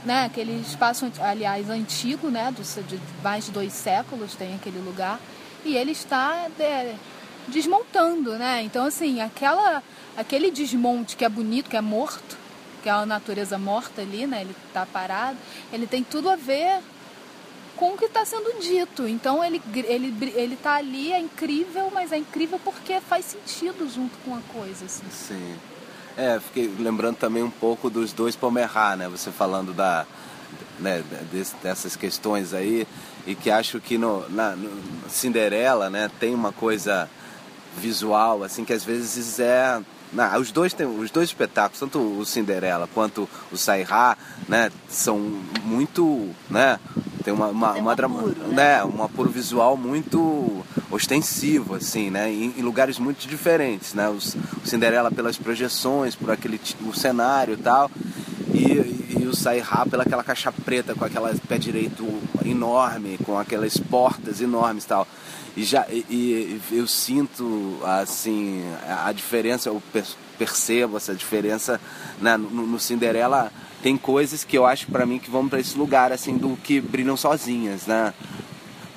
Né? 0.05 0.25
Aquele 0.25 0.61
espaço, 0.61 1.11
aliás, 1.19 1.69
antigo, 1.69 2.29
né? 2.29 2.53
de 2.87 2.99
mais 3.23 3.45
de 3.45 3.51
dois 3.51 3.73
séculos 3.73 4.35
tem 4.35 4.53
aquele 4.53 4.79
lugar, 4.79 5.19
e 5.63 5.75
ele 5.75 5.91
está 5.91 6.47
é, 6.59 6.95
desmontando. 7.47 8.37
Né? 8.37 8.61
Então, 8.61 8.85
assim, 8.85 9.21
aquela, 9.21 9.81
aquele 10.15 10.51
desmonte 10.51 11.15
que 11.15 11.25
é 11.25 11.29
bonito, 11.29 11.69
que 11.69 11.77
é 11.77 11.81
morto, 11.81 12.37
que 12.83 12.89
é 12.89 12.91
a 12.91 13.05
natureza 13.05 13.57
morta 13.57 14.03
ali, 14.03 14.27
né? 14.27 14.41
ele 14.41 14.55
está 14.67 14.85
parado, 14.85 15.37
ele 15.73 15.87
tem 15.87 16.03
tudo 16.03 16.29
a 16.29 16.35
ver 16.35 16.79
com 17.75 17.93
o 17.93 17.97
que 17.97 18.05
está 18.05 18.25
sendo 18.25 18.59
dito. 18.59 19.07
Então 19.07 19.43
ele, 19.43 19.61
ele, 19.73 20.33
ele 20.35 20.55
tá 20.55 20.75
ali, 20.75 21.11
é 21.11 21.19
incrível, 21.19 21.91
mas 21.93 22.11
é 22.11 22.17
incrível 22.17 22.59
porque 22.63 22.99
faz 23.01 23.25
sentido 23.25 23.89
junto 23.89 24.17
com 24.19 24.35
a 24.35 24.41
coisa. 24.53 24.85
Assim. 24.85 25.03
Sim. 25.11 25.55
É, 26.17 26.39
fiquei 26.39 26.73
lembrando 26.79 27.17
também 27.17 27.43
um 27.43 27.49
pouco 27.49 27.89
dos 27.89 28.13
dois 28.13 28.35
Pomerá, 28.35 28.95
né? 28.95 29.09
Você 29.09 29.31
falando 29.31 29.73
da, 29.73 30.05
né, 30.79 31.03
dessas 31.61 31.95
questões 31.95 32.53
aí, 32.53 32.87
e 33.27 33.35
que 33.35 33.51
acho 33.51 33.79
que 33.79 33.97
no, 33.97 34.27
na, 34.29 34.55
no 34.55 35.09
Cinderela, 35.09 35.89
né, 35.89 36.09
tem 36.19 36.33
uma 36.33 36.51
coisa 36.51 37.09
visual, 37.77 38.43
assim, 38.43 38.63
que 38.63 38.71
às 38.71 38.83
vezes 38.85 39.39
é 39.39 39.81
não, 40.13 40.39
os 40.39 40.51
dois 40.51 40.73
tem 40.73 40.85
os 40.85 41.11
dois 41.11 41.29
espetáculos, 41.29 41.79
tanto 41.79 41.99
o 41.99 42.25
Cinderela 42.25 42.87
quanto 42.93 43.27
o 43.51 43.57
Sairá, 43.57 44.17
né, 44.47 44.71
são 44.87 45.19
muito, 45.63 46.29
né, 46.49 46.79
tem 47.25 47.33
uma 47.33 47.47
uma, 47.47 47.73
tem 47.73 47.81
uma, 47.81 47.91
um 47.91 47.95
drama, 47.95 48.19
apuro, 48.19 48.47
né? 48.47 48.55
né? 48.55 48.85
um 48.85 49.03
apuro 49.03 49.29
visual 49.29 49.75
muito 49.75 50.63
ostensivo, 50.91 51.73
assim, 51.73 52.11
né, 52.11 52.31
em, 52.31 52.53
em 52.57 52.61
lugares 52.61 52.99
muito 52.99 53.27
diferentes, 53.27 53.95
né, 53.95 54.07
os, 54.07 54.35
o 54.63 54.67
Cinderela 54.67 55.11
pelas 55.11 55.35
projeções, 55.35 56.15
por 56.15 56.29
aquele 56.29 56.61
o 56.85 56.93
cenário 56.93 57.55
e 57.55 57.57
tal, 57.57 57.89
e, 58.53 59.17
e 59.19 59.27
o 59.27 59.35
Sairá 59.35 59.85
pela 59.89 60.03
aquela 60.03 60.23
caixa 60.23 60.51
preta 60.51 60.93
com 60.93 61.03
aquela 61.03 61.33
pé 61.47 61.57
direito 61.57 62.07
enorme, 62.45 63.17
com 63.25 63.37
aquelas 63.37 63.75
portas 63.75 64.39
enormes 64.39 64.83
e 64.83 64.87
tal 64.87 65.07
e 65.57 65.63
já 65.63 65.85
e, 65.89 66.05
e 66.09 66.61
eu 66.71 66.85
sinto 66.85 67.79
assim 67.83 68.61
a 69.05 69.11
diferença 69.13 69.69
eu 69.69 69.81
percebo 70.37 70.97
essa 70.97 71.13
diferença 71.13 71.79
né? 72.21 72.37
no, 72.37 72.49
no 72.49 72.79
Cinderela 72.79 73.51
tem 73.81 73.97
coisas 73.97 74.43
que 74.43 74.57
eu 74.57 74.65
acho 74.65 74.87
para 74.87 75.05
mim 75.05 75.19
que 75.19 75.29
vão 75.29 75.47
para 75.47 75.59
esse 75.59 75.77
lugar 75.77 76.11
assim 76.11 76.37
do 76.37 76.57
que 76.57 76.79
brilham 76.79 77.17
sozinhas 77.17 77.85
né 77.87 78.13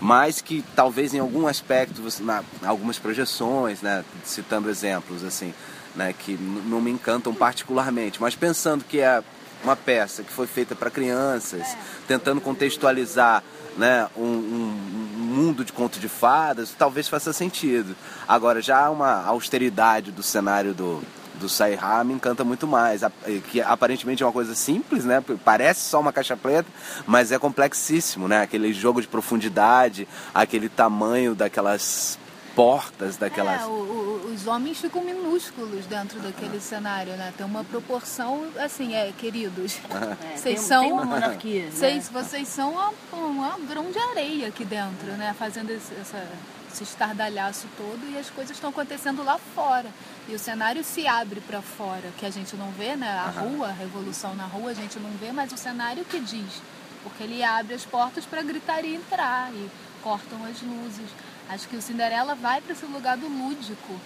mas 0.00 0.40
que 0.40 0.64
talvez 0.76 1.14
em 1.14 1.18
algum 1.18 1.46
aspecto 1.46 2.02
na 2.20 2.42
algumas 2.64 2.98
projeções 2.98 3.82
né 3.82 4.04
citando 4.24 4.70
exemplos 4.70 5.24
assim 5.24 5.52
né 5.94 6.14
que 6.16 6.32
não 6.32 6.80
me 6.80 6.90
encantam 6.90 7.34
particularmente 7.34 8.20
mas 8.20 8.34
pensando 8.34 8.84
que 8.84 9.00
é 9.00 9.22
uma 9.64 9.74
peça 9.74 10.22
que 10.22 10.32
foi 10.32 10.46
feita 10.46 10.74
para 10.74 10.90
crianças 10.90 11.76
tentando 12.06 12.40
contextualizar 12.40 13.42
né 13.76 14.08
um, 14.16 14.22
um 14.22 14.98
mundo 15.38 15.64
de 15.64 15.72
conto 15.72 16.00
de 16.00 16.08
fadas, 16.08 16.74
talvez 16.76 17.06
faça 17.06 17.32
sentido. 17.32 17.94
Agora, 18.26 18.60
já 18.60 18.90
uma 18.90 19.24
austeridade 19.24 20.10
do 20.10 20.22
cenário 20.22 20.74
do, 20.74 21.00
do 21.38 21.48
Sairá 21.48 22.02
me 22.04 22.12
encanta 22.12 22.44
muito 22.44 22.66
mais. 22.66 23.02
Que 23.50 23.60
aparentemente 23.60 24.22
é 24.22 24.26
uma 24.26 24.32
coisa 24.32 24.54
simples, 24.54 25.04
né? 25.04 25.22
Parece 25.44 25.80
só 25.80 26.00
uma 26.00 26.12
caixa 26.12 26.36
preta, 26.36 26.68
mas 27.06 27.32
é 27.32 27.38
complexíssimo, 27.38 28.28
né? 28.28 28.42
Aquele 28.42 28.72
jogo 28.72 29.00
de 29.00 29.08
profundidade, 29.08 30.06
aquele 30.34 30.68
tamanho 30.68 31.34
daquelas 31.34 32.18
portas 32.58 33.16
daquelas. 33.16 33.62
É, 33.62 33.66
o, 33.66 33.70
o, 33.70 34.32
os 34.34 34.48
homens 34.48 34.80
ficam 34.80 35.04
minúsculos 35.04 35.86
dentro 35.86 36.18
daquele 36.18 36.60
cenário, 36.60 37.12
né? 37.12 37.32
Tem 37.36 37.46
uma 37.46 37.62
proporção, 37.62 38.48
assim, 38.58 38.94
é, 38.94 39.12
queridos. 39.16 39.78
É, 39.98 40.36
vocês 40.36 40.58
tem, 40.58 40.68
são. 40.68 40.82
tem 40.82 40.92
uma 40.92 41.04
monarquia. 41.04 41.64
né? 41.64 41.70
Vocês, 41.70 42.08
vocês 42.08 42.48
são 42.48 42.72
uma, 42.72 42.92
uma 43.12 43.58
grão 43.68 43.90
de 43.90 43.98
areia 43.98 44.48
aqui 44.48 44.64
dentro, 44.64 45.06
né? 45.12 45.34
Fazendo 45.38 45.70
esse, 45.70 45.92
essa, 46.00 46.24
esse 46.72 46.84
estardalhaço 46.84 47.66
todo 47.76 48.08
e 48.10 48.18
as 48.18 48.30
coisas 48.30 48.56
estão 48.56 48.70
acontecendo 48.70 49.22
lá 49.22 49.38
fora. 49.54 49.88
E 50.28 50.34
o 50.34 50.38
cenário 50.38 50.84
se 50.84 51.06
abre 51.06 51.40
para 51.40 51.62
fora, 51.62 52.12
que 52.18 52.26
a 52.26 52.30
gente 52.30 52.56
não 52.56 52.70
vê, 52.72 52.96
né? 52.96 53.10
A 53.10 53.30
rua, 53.30 53.68
a 53.68 53.72
revolução 53.72 54.34
na 54.34 54.44
rua, 54.44 54.70
a 54.70 54.74
gente 54.74 54.98
não 54.98 55.10
vê, 55.12 55.32
mas 55.32 55.52
o 55.52 55.56
cenário 55.56 56.04
que 56.04 56.20
diz. 56.20 56.62
Porque 57.02 57.22
ele 57.22 57.42
abre 57.42 57.74
as 57.74 57.84
portas 57.84 58.26
para 58.26 58.42
gritaria 58.42 58.96
entrar 58.96 59.52
e 59.52 59.70
cortam 60.02 60.44
as 60.44 60.60
luzes. 60.62 61.10
Acho 61.48 61.68
que 61.68 61.76
o 61.76 61.82
Cinderela 61.82 62.34
vai 62.34 62.60
para 62.60 62.72
esse 62.72 62.84
lugar 62.84 63.16
do 63.16 63.26
lúdico, 63.26 63.98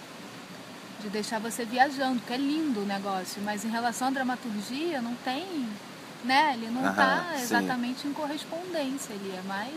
de 1.01 1.09
deixar 1.09 1.39
você 1.39 1.65
viajando, 1.65 2.21
que 2.21 2.33
é 2.33 2.37
lindo 2.37 2.81
o 2.81 2.85
negócio, 2.85 3.41
mas 3.41 3.65
em 3.65 3.69
relação 3.69 4.07
à 4.07 4.11
dramaturgia 4.11 5.01
não 5.01 5.13
tem, 5.15 5.67
né? 6.23 6.53
Ele 6.53 6.69
não 6.69 6.89
está 6.89 7.33
exatamente 7.35 8.07
em 8.07 8.13
correspondência, 8.13 9.11
ele 9.11 9.35
é 9.35 9.41
mais 9.45 9.73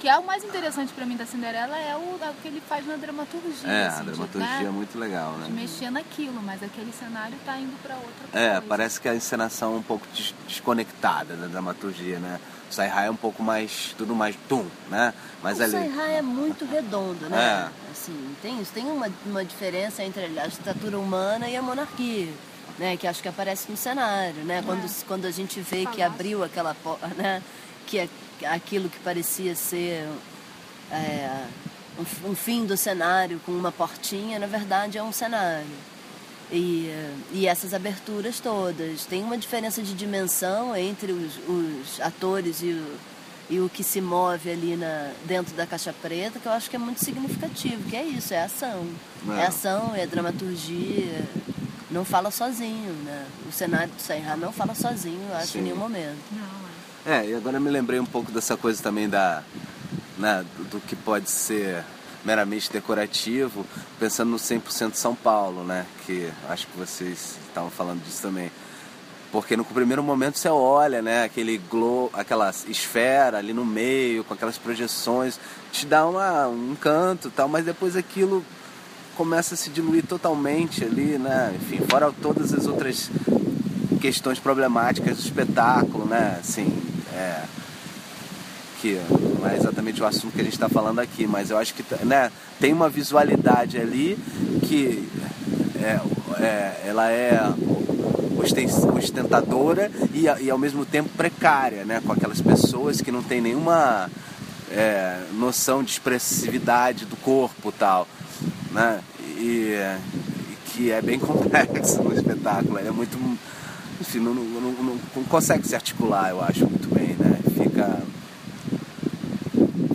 que 0.00 0.08
é 0.08 0.18
o 0.18 0.24
mais 0.24 0.44
interessante 0.44 0.92
para 0.92 1.06
mim 1.06 1.16
da 1.16 1.24
Cinderela 1.24 1.76
é 1.78 1.96
o, 1.96 2.18
é 2.22 2.30
o, 2.30 2.34
que 2.34 2.48
ele 2.48 2.62
faz 2.68 2.86
na 2.86 2.96
dramaturgia. 2.96 3.68
É, 3.68 3.86
assim, 3.86 4.00
a 4.00 4.04
dramaturgia 4.04 4.56
de, 4.58 4.62
né? 4.64 4.68
é 4.68 4.72
muito 4.72 4.98
legal, 4.98 5.32
né? 5.32 5.46
De 5.46 5.52
mexer 5.52 5.90
naquilo, 5.90 6.42
mas 6.42 6.62
aquele 6.62 6.92
cenário 6.92 7.36
está 7.36 7.58
indo 7.58 7.76
para 7.82 7.94
outra 7.96 8.26
é, 8.32 8.48
coisa. 8.50 8.58
É, 8.58 8.60
parece 8.60 9.00
que 9.00 9.08
a 9.08 9.14
encenação 9.14 9.74
é 9.74 9.78
um 9.78 9.82
pouco 9.82 10.06
des 10.12 10.34
desconectada 10.46 11.34
da 11.34 11.46
dramaturgia, 11.46 12.18
né? 12.18 12.40
O 12.70 12.74
Saihai 12.74 13.06
é 13.06 13.10
um 13.10 13.16
pouco 13.16 13.42
mais, 13.42 13.94
tudo 13.96 14.14
mais 14.14 14.36
tum, 14.48 14.66
né? 14.90 15.14
Mas 15.42 15.58
o 15.58 15.62
ali... 15.62 15.72
Saihai 15.72 16.16
é 16.16 16.22
muito 16.22 16.64
redondo, 16.64 17.28
né? 17.28 17.70
É. 17.70 17.90
Assim, 17.90 18.36
tem 18.42 18.60
isso. 18.60 18.72
Tem 18.72 18.84
uma, 18.84 19.08
uma 19.24 19.44
diferença 19.44 20.02
entre 20.02 20.38
a 20.38 20.46
estatura 20.46 20.98
humana 20.98 21.48
e 21.48 21.56
a 21.56 21.62
monarquia. 21.62 22.32
Né, 22.78 22.94
que 22.94 23.06
acho 23.06 23.22
que 23.22 23.28
aparece 23.28 23.70
no 23.70 23.76
cenário, 23.76 24.44
né? 24.44 24.62
Quando, 24.66 24.84
É. 24.84 24.90
quando 25.08 25.24
a 25.24 25.30
gente 25.30 25.60
vê 25.60 25.86
que 25.86 26.02
abriu 26.02 26.44
aquela 26.44 26.74
porta, 26.74 27.06
né? 27.16 27.42
Que 27.86 28.00
é 28.00 28.08
aquilo 28.44 28.88
que 28.88 28.98
parecia 28.98 29.54
ser 29.54 30.06
é, 30.90 31.46
um, 31.98 32.30
um, 32.30 32.34
fim 32.34 32.66
do 32.66 32.76
cenário 32.76 33.40
com 33.44 33.52
uma 33.52 33.72
portinha, 33.72 34.38
na 34.38 34.46
verdade 34.46 34.98
é 34.98 35.02
um 35.02 35.12
cenário. 35.12 35.66
E, 36.50 36.92
e 37.32 37.46
essas 37.46 37.74
aberturas 37.74 38.38
todas. 38.38 39.04
Tem 39.04 39.22
uma 39.22 39.36
diferença 39.36 39.82
de 39.82 39.94
dimensão 39.94 40.76
entre 40.76 41.10
os, 41.12 41.38
os 41.48 42.00
atores 42.00 42.62
e 42.62 42.66
o, 42.66 42.96
e 43.48 43.60
o 43.60 43.68
que 43.68 43.82
se 43.82 44.00
move 44.00 44.50
ali 44.50 44.76
na, 44.76 45.12
dentro 45.24 45.54
da 45.56 45.66
caixa 45.66 45.92
preta, 45.92 46.38
que 46.38 46.46
eu 46.46 46.52
acho 46.52 46.70
que 46.70 46.76
é 46.76 46.78
muito 46.78 47.04
significativo, 47.04 47.82
que 47.88 47.96
é 47.96 48.04
isso, 48.04 48.32
é 48.32 48.42
ação. 48.42 48.86
Não. 49.24 49.36
É 49.36 49.46
ação, 49.46 49.92
é 49.94 50.06
dramaturgia. 50.06 51.24
Não 51.90 52.04
fala 52.04 52.30
sozinho, 52.30 52.92
né? 53.04 53.26
O 53.48 53.52
cenário 53.52 53.92
do 53.92 54.00
Sairá 54.00 54.36
não 54.36 54.52
fala 54.52 54.74
sozinho, 54.74 55.20
eu 55.28 55.36
acho, 55.36 55.52
Sim. 55.52 55.58
em 55.60 55.62
nenhum 55.62 55.76
momento. 55.76 56.18
Não, 56.32 56.65
é. 57.06 57.26
E 57.26 57.34
agora 57.34 57.60
me 57.60 57.70
lembrei 57.70 58.00
um 58.00 58.06
pouco 58.06 58.32
dessa 58.32 58.56
coisa 58.56 58.82
também 58.82 59.08
da, 59.08 59.42
né, 60.18 60.44
do, 60.70 60.80
que 60.80 60.96
pode 60.96 61.30
ser 61.30 61.84
meramente 62.24 62.72
decorativo, 62.72 63.64
pensando 64.00 64.30
no 64.30 64.36
100% 64.36 64.94
São 64.94 65.14
Paulo, 65.14 65.62
né? 65.62 65.86
Que 66.04 66.28
acho 66.48 66.66
que 66.66 66.76
vocês 66.76 67.36
estavam 67.46 67.70
falando 67.70 68.02
disso 68.02 68.22
também. 68.22 68.50
Porque 69.30 69.56
no 69.56 69.64
primeiro 69.64 70.02
momento 70.02 70.38
você 70.38 70.48
olha, 70.48 71.02
né, 71.02 71.24
aquele 71.24 71.58
glow, 71.58 72.10
aquela 72.12 72.50
esfera 72.68 73.38
ali 73.38 73.52
no 73.52 73.64
meio, 73.64 74.24
com 74.24 74.34
aquelas 74.34 74.58
projeções, 74.58 75.38
te 75.72 75.86
dá 75.86 76.06
uma, 76.06 76.48
um 76.48 76.72
encanto 76.72 77.30
tal, 77.30 77.48
mas 77.48 77.64
depois 77.64 77.96
aquilo 77.96 78.44
começa 79.16 79.54
a 79.54 79.56
se 79.56 79.70
diluir 79.70 80.04
totalmente 80.04 80.84
ali, 80.84 81.18
né? 81.18 81.54
Enfim, 81.56 81.80
fora 81.88 82.12
todas 82.20 82.52
as 82.52 82.66
outras 82.66 83.10
questões 84.00 84.38
problemáticas 84.38 85.16
do 85.16 85.22
espetáculo, 85.22 86.04
né? 86.06 86.38
Assim, 86.40 86.95
é, 87.16 87.42
que 88.80 89.00
não 89.40 89.48
é 89.48 89.56
exatamente 89.56 90.02
o 90.02 90.06
assunto 90.06 90.34
que 90.34 90.40
a 90.40 90.44
gente 90.44 90.52
está 90.52 90.68
falando 90.68 90.98
aqui, 90.98 91.26
mas 91.26 91.50
eu 91.50 91.58
acho 91.58 91.74
que 91.74 91.82
né, 92.04 92.30
tem 92.60 92.72
uma 92.72 92.88
visualidade 92.88 93.78
ali 93.78 94.18
que 94.62 95.08
é, 95.76 96.00
é, 96.42 96.82
ela 96.86 97.10
é 97.10 97.40
ostentadora 98.94 99.90
e, 100.12 100.24
e, 100.44 100.50
ao 100.50 100.58
mesmo 100.58 100.84
tempo 100.84 101.08
precária, 101.16 101.84
né? 101.84 102.00
Com 102.04 102.12
aquelas 102.12 102.40
pessoas 102.40 103.00
que 103.00 103.10
não 103.10 103.22
tem 103.22 103.40
nenhuma 103.40 104.10
é, 104.70 105.20
noção 105.32 105.82
de 105.82 105.90
expressividade 105.90 107.06
do 107.06 107.16
corpo 107.16 107.72
tal, 107.72 108.06
né? 108.70 109.00
E, 109.38 109.74
e 109.74 110.56
que 110.66 110.90
é 110.92 111.02
bem 111.02 111.18
complexo 111.20 112.02
no 112.02 112.14
espetáculo, 112.14 112.78
é 112.78 112.90
muito 112.90 113.18
enfim, 114.00 114.18
não, 114.18 114.34
não, 114.34 114.44
não, 114.44 114.98
não, 115.16 115.24
consegue 115.24 115.66
se 115.66 115.74
articular, 115.74 116.30
eu 116.30 116.42
acho, 116.42 116.60
muito 116.66 116.88
bem, 116.94 117.16
né? 117.18 117.38
Fica. 117.56 118.02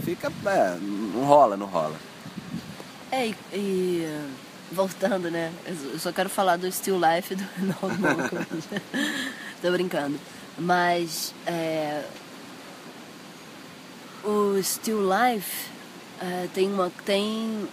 Fica. 0.04 0.31
É, 0.46 0.78
não 0.80 1.26
rola, 1.26 1.56
não 1.56 1.68
rola. 1.68 1.96
É, 3.12 3.28
e, 3.28 3.36
e, 3.54 4.30
voltando, 4.72 5.30
né? 5.30 5.52
Eu 5.66 6.00
só 6.00 6.12
quero 6.12 6.30
falar 6.30 6.58
do 6.58 6.72
Still 6.72 7.00
Life 7.00 7.36
do 7.36 7.44
Malcolm. 8.00 8.46
Tô 9.62 9.72
brincando. 9.72 10.20
Mas 10.58 11.34
é, 11.46 12.04
o 14.24 14.62
Still 14.62 15.02
Life 15.02 15.70
é, 16.20 16.48
tem 16.54 16.72
uma. 16.72 16.92
tem. 17.06 17.68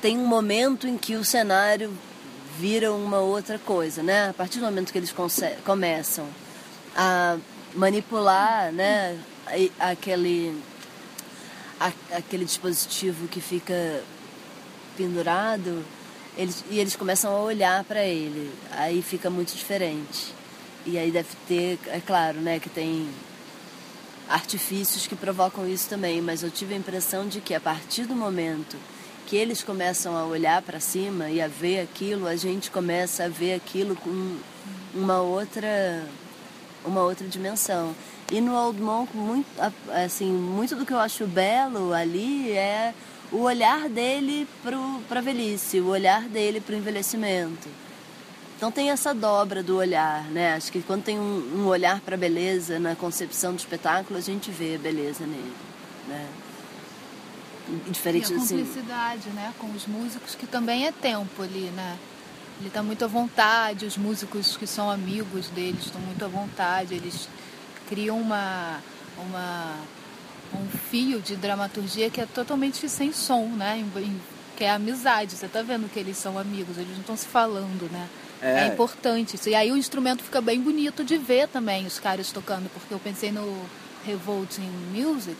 Tem 0.00 0.18
um 0.18 0.26
momento 0.26 0.86
em 0.86 0.96
que 0.96 1.16
o 1.16 1.24
cenário 1.24 1.92
vira 2.58 2.92
uma 2.92 3.18
outra 3.18 3.58
coisa, 3.58 4.02
né? 4.02 4.30
A 4.30 4.32
partir 4.32 4.58
do 4.58 4.64
momento 4.64 4.92
que 4.92 4.98
eles 4.98 5.12
começam 5.64 6.26
a 6.94 7.38
manipular, 7.74 8.72
né, 8.72 9.18
aquele 9.78 10.60
a, 11.80 11.92
aquele 12.16 12.44
dispositivo 12.44 13.28
que 13.28 13.40
fica 13.40 14.02
pendurado, 14.96 15.84
eles, 16.36 16.64
e 16.70 16.78
eles 16.78 16.96
começam 16.96 17.34
a 17.34 17.40
olhar 17.40 17.84
para 17.84 18.04
ele, 18.04 18.50
aí 18.72 19.02
fica 19.02 19.30
muito 19.30 19.54
diferente. 19.54 20.34
E 20.84 20.98
aí 20.98 21.10
deve 21.10 21.28
ter, 21.48 21.78
é 21.88 22.00
claro, 22.00 22.40
né, 22.40 22.60
que 22.60 22.70
tem 22.70 23.08
artifícios 24.28 25.06
que 25.06 25.14
provocam 25.14 25.68
isso 25.68 25.88
também, 25.88 26.20
mas 26.20 26.42
eu 26.42 26.50
tive 26.50 26.74
a 26.74 26.76
impressão 26.76 27.28
de 27.28 27.40
que 27.40 27.54
a 27.54 27.60
partir 27.60 28.06
do 28.06 28.14
momento 28.14 28.76
que 29.26 29.36
eles 29.36 29.62
começam 29.62 30.16
a 30.16 30.24
olhar 30.24 30.62
para 30.62 30.78
cima 30.78 31.28
e 31.30 31.40
a 31.40 31.48
ver 31.48 31.80
aquilo, 31.80 32.26
a 32.26 32.36
gente 32.36 32.70
começa 32.70 33.24
a 33.24 33.28
ver 33.28 33.54
aquilo 33.54 33.96
com 33.96 34.36
uma 34.94 35.20
outra 35.20 36.06
uma 36.84 37.02
outra 37.02 37.26
dimensão. 37.26 37.94
E 38.30 38.40
no 38.40 38.54
Old 38.56 38.80
Monk, 38.80 39.16
muito, 39.16 39.46
assim, 40.04 40.30
muito 40.32 40.74
do 40.74 40.84
que 40.84 40.92
eu 40.92 40.98
acho 40.98 41.26
belo 41.26 41.92
ali 41.92 42.50
é 42.50 42.92
o 43.30 43.38
olhar 43.38 43.88
dele 43.88 44.48
para 44.62 45.18
a 45.18 45.22
velhice, 45.22 45.80
o 45.80 45.86
olhar 45.88 46.22
dele 46.22 46.60
para 46.60 46.74
o 46.74 46.78
envelhecimento. 46.78 47.68
Então 48.56 48.72
tem 48.72 48.90
essa 48.90 49.14
dobra 49.14 49.62
do 49.62 49.76
olhar, 49.76 50.24
né? 50.30 50.54
Acho 50.54 50.72
que 50.72 50.80
quando 50.80 51.04
tem 51.04 51.18
um, 51.18 51.62
um 51.62 51.66
olhar 51.66 52.00
para 52.00 52.14
a 52.14 52.18
beleza 52.18 52.78
na 52.78 52.96
concepção 52.96 53.52
do 53.52 53.58
espetáculo, 53.58 54.18
a 54.18 54.22
gente 54.22 54.50
vê 54.50 54.76
a 54.76 54.78
beleza 54.78 55.26
nele, 55.26 55.54
né? 56.08 56.26
Diferente 57.88 58.32
e 58.32 58.36
a 58.36 58.38
cumplicidade, 58.38 59.20
assim... 59.26 59.30
né, 59.30 59.52
com 59.58 59.66
os 59.72 59.86
músicos 59.86 60.34
que 60.34 60.46
também 60.46 60.86
é 60.86 60.92
tempo 60.92 61.42
ali, 61.42 61.70
né? 61.76 61.98
Ele 62.58 62.68
está 62.68 62.82
muito 62.82 63.04
à 63.04 63.08
vontade, 63.08 63.84
os 63.84 63.98
músicos 63.98 64.56
que 64.56 64.66
são 64.66 64.90
amigos 64.90 65.48
dele 65.48 65.76
estão 65.78 66.00
muito 66.00 66.24
à 66.24 66.28
vontade, 66.28 66.94
eles 66.94 67.28
criam 67.88 68.20
uma 68.20 68.80
uma 69.18 69.76
um 70.54 70.68
fio 70.90 71.20
de 71.20 71.36
dramaturgia 71.36 72.08
que 72.10 72.20
é 72.20 72.26
totalmente 72.26 72.88
sem 72.88 73.12
som, 73.12 73.46
né? 73.46 73.84
Que 74.56 74.64
é 74.64 74.70
amizade. 74.70 75.32
Você 75.32 75.46
está 75.46 75.62
vendo 75.62 75.90
que 75.90 75.98
eles 75.98 76.16
são 76.16 76.38
amigos, 76.38 76.78
eles 76.78 76.92
não 76.92 77.00
estão 77.00 77.16
se 77.16 77.26
falando, 77.26 77.90
né? 77.90 78.08
É. 78.40 78.60
é. 78.60 78.66
importante 78.66 79.36
isso. 79.36 79.48
E 79.48 79.54
aí 79.54 79.72
o 79.72 79.76
instrumento 79.76 80.22
fica 80.22 80.40
bem 80.40 80.60
bonito 80.60 81.02
de 81.04 81.16
ver 81.16 81.48
também 81.48 81.86
os 81.86 81.98
caras 81.98 82.30
tocando, 82.30 82.70
porque 82.70 82.92
eu 82.92 82.98
pensei 82.98 83.32
no 83.32 83.66
Revolting 84.04 84.70
Music, 84.92 85.36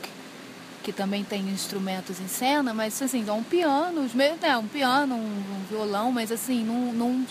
que 0.82 0.92
também 0.92 1.22
tem 1.22 1.40
instrumentos 1.48 2.20
em 2.20 2.28
cena, 2.28 2.72
mas 2.72 3.00
assim, 3.02 3.24
é 3.26 3.32
um 3.32 3.42
piano, 3.42 4.08
né, 4.14 4.56
um 4.56 4.66
piano, 4.66 5.14
um, 5.14 5.18
um 5.18 5.64
violão, 5.68 6.10
mas 6.10 6.32
assim, 6.32 6.64
não, 6.64 7.26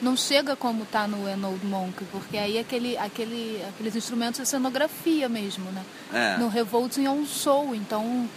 não, 0.00 0.16
chega 0.16 0.56
como 0.56 0.84
tá 0.84 1.06
no 1.06 1.26
An 1.26 1.46
Old 1.46 1.64
Monk, 1.66 2.04
porque 2.10 2.36
aí 2.36 2.58
aquele, 2.58 2.96
aquele, 2.96 3.62
aqueles 3.68 3.96
instrumentos 3.96 4.40
é 4.40 4.44
cenografia 4.44 5.28
mesmo, 5.28 5.70
né? 5.70 5.84
É. 6.12 6.36
No 6.38 6.48
Revolting 6.48 7.04
é 7.04 7.10
um 7.10 7.26
show, 7.26 7.74
então 7.74 8.28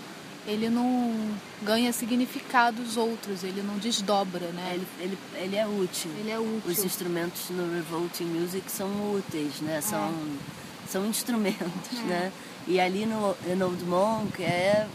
ele 0.48 0.70
não 0.70 1.14
ganha 1.62 1.92
significados 1.92 2.96
outros, 2.96 3.44
ele 3.44 3.62
não 3.62 3.78
desdobra, 3.78 4.48
né? 4.52 4.72
Ele, 4.76 4.88
ele, 5.00 5.18
ele 5.36 5.56
é 5.58 5.68
útil. 5.68 6.10
Ele 6.20 6.32
é 6.32 6.40
útil. 6.40 6.72
Os 6.72 6.84
instrumentos 6.86 7.50
no 7.50 7.74
Revolting 7.74 8.24
Music 8.24 8.72
são 8.72 8.88
úteis, 9.14 9.60
né? 9.60 9.82
São, 9.82 10.08
é. 10.08 10.90
são 10.90 11.06
instrumentos, 11.06 12.00
é. 12.00 12.04
né? 12.04 12.32
E 12.66 12.80
ali 12.80 13.06
no, 13.06 13.36
no 13.58 13.66
Old 13.66 13.84
Monk 13.84 14.42
é, 14.42 14.88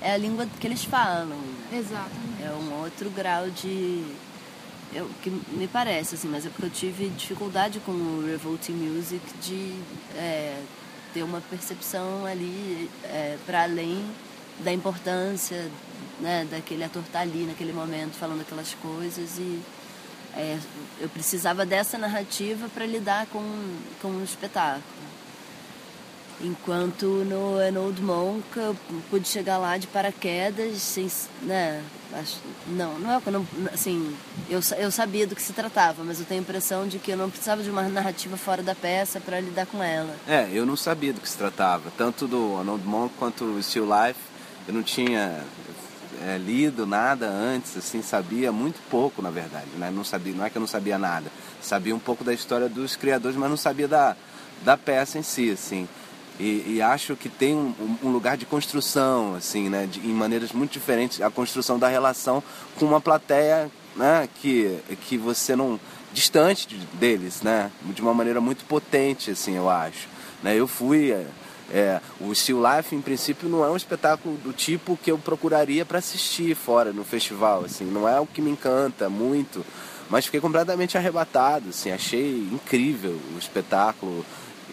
é 0.00 0.12
a 0.12 0.16
língua 0.16 0.48
que 0.58 0.66
eles 0.66 0.84
falam. 0.84 1.38
Exatamente. 1.72 2.42
É 2.42 2.50
um 2.50 2.82
outro 2.82 3.08
grau 3.10 3.48
de... 3.50 4.04
Eu, 4.94 5.08
que 5.22 5.30
me 5.30 5.68
parece, 5.68 6.14
assim, 6.14 6.28
mas 6.28 6.46
é 6.46 6.48
porque 6.48 6.64
eu 6.64 6.70
tive 6.70 7.08
dificuldade 7.10 7.78
com 7.80 7.92
o 7.92 8.24
Revolting 8.26 8.72
Music 8.72 9.20
de 9.42 9.74
é, 10.16 10.62
ter 11.12 11.22
uma 11.22 11.40
percepção 11.42 12.24
ali 12.24 12.90
é, 13.04 13.36
para 13.44 13.64
além 13.64 14.02
da 14.60 14.72
importância 14.72 15.70
né, 16.20 16.46
daquele 16.50 16.84
ator 16.84 17.02
estar 17.02 17.18
tá 17.18 17.20
ali 17.20 17.44
naquele 17.44 17.72
momento 17.72 18.14
falando 18.14 18.40
aquelas 18.40 18.74
coisas 18.74 19.38
e 19.38 19.60
é, 20.36 20.58
eu 21.00 21.08
precisava 21.08 21.64
dessa 21.64 21.98
narrativa 21.98 22.68
para 22.68 22.86
lidar 22.86 23.26
com, 23.26 23.42
com 24.00 24.08
o 24.08 24.24
espetáculo. 24.24 25.07
Enquanto 26.40 27.06
no 27.24 27.58
An 27.58 27.80
Old 27.80 28.00
Monk 28.00 28.44
eu 28.56 28.76
pude 29.10 29.26
chegar 29.26 29.58
lá 29.58 29.76
de 29.76 29.88
paraquedas, 29.88 30.80
sem, 30.80 31.10
né, 31.42 31.82
não, 32.68 32.98
não 32.98 33.14
é 33.14 33.30
não, 33.30 33.46
assim, 33.72 34.16
eu, 34.48 34.60
eu 34.78 34.90
sabia 34.90 35.26
do 35.26 35.34
que 35.34 35.42
se 35.42 35.52
tratava, 35.52 36.04
mas 36.04 36.20
eu 36.20 36.26
tenho 36.26 36.40
a 36.40 36.42
impressão 36.42 36.86
de 36.86 36.98
que 36.98 37.10
eu 37.10 37.16
não 37.16 37.28
precisava 37.28 37.62
de 37.62 37.68
uma 37.68 37.82
narrativa 37.82 38.36
fora 38.36 38.62
da 38.62 38.74
peça 38.74 39.20
para 39.20 39.40
lidar 39.40 39.66
com 39.66 39.82
ela. 39.82 40.14
É, 40.28 40.48
eu 40.52 40.64
não 40.64 40.76
sabia 40.76 41.12
do 41.12 41.20
que 41.20 41.28
se 41.28 41.36
tratava, 41.36 41.90
tanto 41.98 42.28
do 42.28 42.56
An 42.56 42.70
Old 42.70 42.86
Monk 42.86 43.14
quanto 43.18 43.44
do 43.44 43.62
Still 43.62 43.84
Life 43.86 44.20
eu 44.68 44.74
não 44.74 44.82
tinha 44.82 45.42
é, 46.22 46.38
lido 46.38 46.86
nada 46.86 47.26
antes, 47.26 47.76
assim, 47.76 48.02
sabia 48.02 48.52
muito 48.52 48.80
pouco, 48.90 49.22
na 49.22 49.30
verdade, 49.30 49.68
né? 49.76 49.90
Não 49.90 50.04
sabia, 50.04 50.34
não 50.34 50.44
é 50.44 50.50
que 50.50 50.56
eu 50.56 50.60
não 50.60 50.66
sabia 50.66 50.98
nada, 50.98 51.30
sabia 51.60 51.94
um 51.94 51.98
pouco 51.98 52.22
da 52.22 52.34
história 52.34 52.68
dos 52.68 52.94
criadores, 52.94 53.36
mas 53.36 53.48
não 53.48 53.56
sabia 53.56 53.88
da, 53.88 54.16
da 54.62 54.76
peça 54.76 55.18
em 55.18 55.22
si, 55.22 55.50
assim. 55.50 55.88
E, 56.38 56.74
e 56.74 56.82
acho 56.82 57.16
que 57.16 57.28
tem 57.28 57.54
um, 57.54 57.96
um, 58.02 58.10
lugar 58.10 58.36
de 58.36 58.46
construção, 58.46 59.34
assim, 59.34 59.68
né? 59.68 59.86
De, 59.86 60.00
em 60.00 60.12
maneiras 60.12 60.52
muito 60.52 60.72
diferentes, 60.72 61.20
a 61.20 61.30
construção 61.30 61.78
da 61.78 61.88
relação 61.88 62.42
com 62.78 62.84
uma 62.84 63.00
plateia, 63.00 63.70
né? 63.96 64.28
Que, 64.40 64.78
que 65.02 65.16
você 65.16 65.56
não 65.56 65.80
distante 66.12 66.76
deles, 66.94 67.42
né? 67.42 67.70
De 67.82 68.00
uma 68.00 68.14
maneira 68.14 68.40
muito 68.40 68.64
potente, 68.64 69.30
assim, 69.30 69.56
eu 69.56 69.68
acho. 69.68 70.08
Né? 70.42 70.54
Eu 70.54 70.68
fui 70.68 71.12
é, 71.70 72.00
o 72.20 72.34
Still 72.34 72.62
Life, 72.62 72.94
em 72.94 73.00
princípio, 73.00 73.48
não 73.48 73.64
é 73.64 73.70
um 73.70 73.76
espetáculo 73.76 74.36
do 74.38 74.52
tipo 74.52 74.96
que 74.96 75.10
eu 75.10 75.18
procuraria 75.18 75.84
para 75.84 75.98
assistir 75.98 76.54
fora 76.54 76.92
no 76.92 77.04
festival, 77.04 77.64
assim, 77.64 77.84
não 77.84 78.08
é 78.08 78.18
o 78.18 78.26
que 78.26 78.40
me 78.40 78.50
encanta 78.50 79.08
muito, 79.08 79.64
mas 80.08 80.24
fiquei 80.24 80.40
completamente 80.40 80.96
arrebatado, 80.96 81.68
assim, 81.68 81.90
achei 81.90 82.48
incrível 82.52 83.18
o 83.34 83.38
espetáculo 83.38 84.24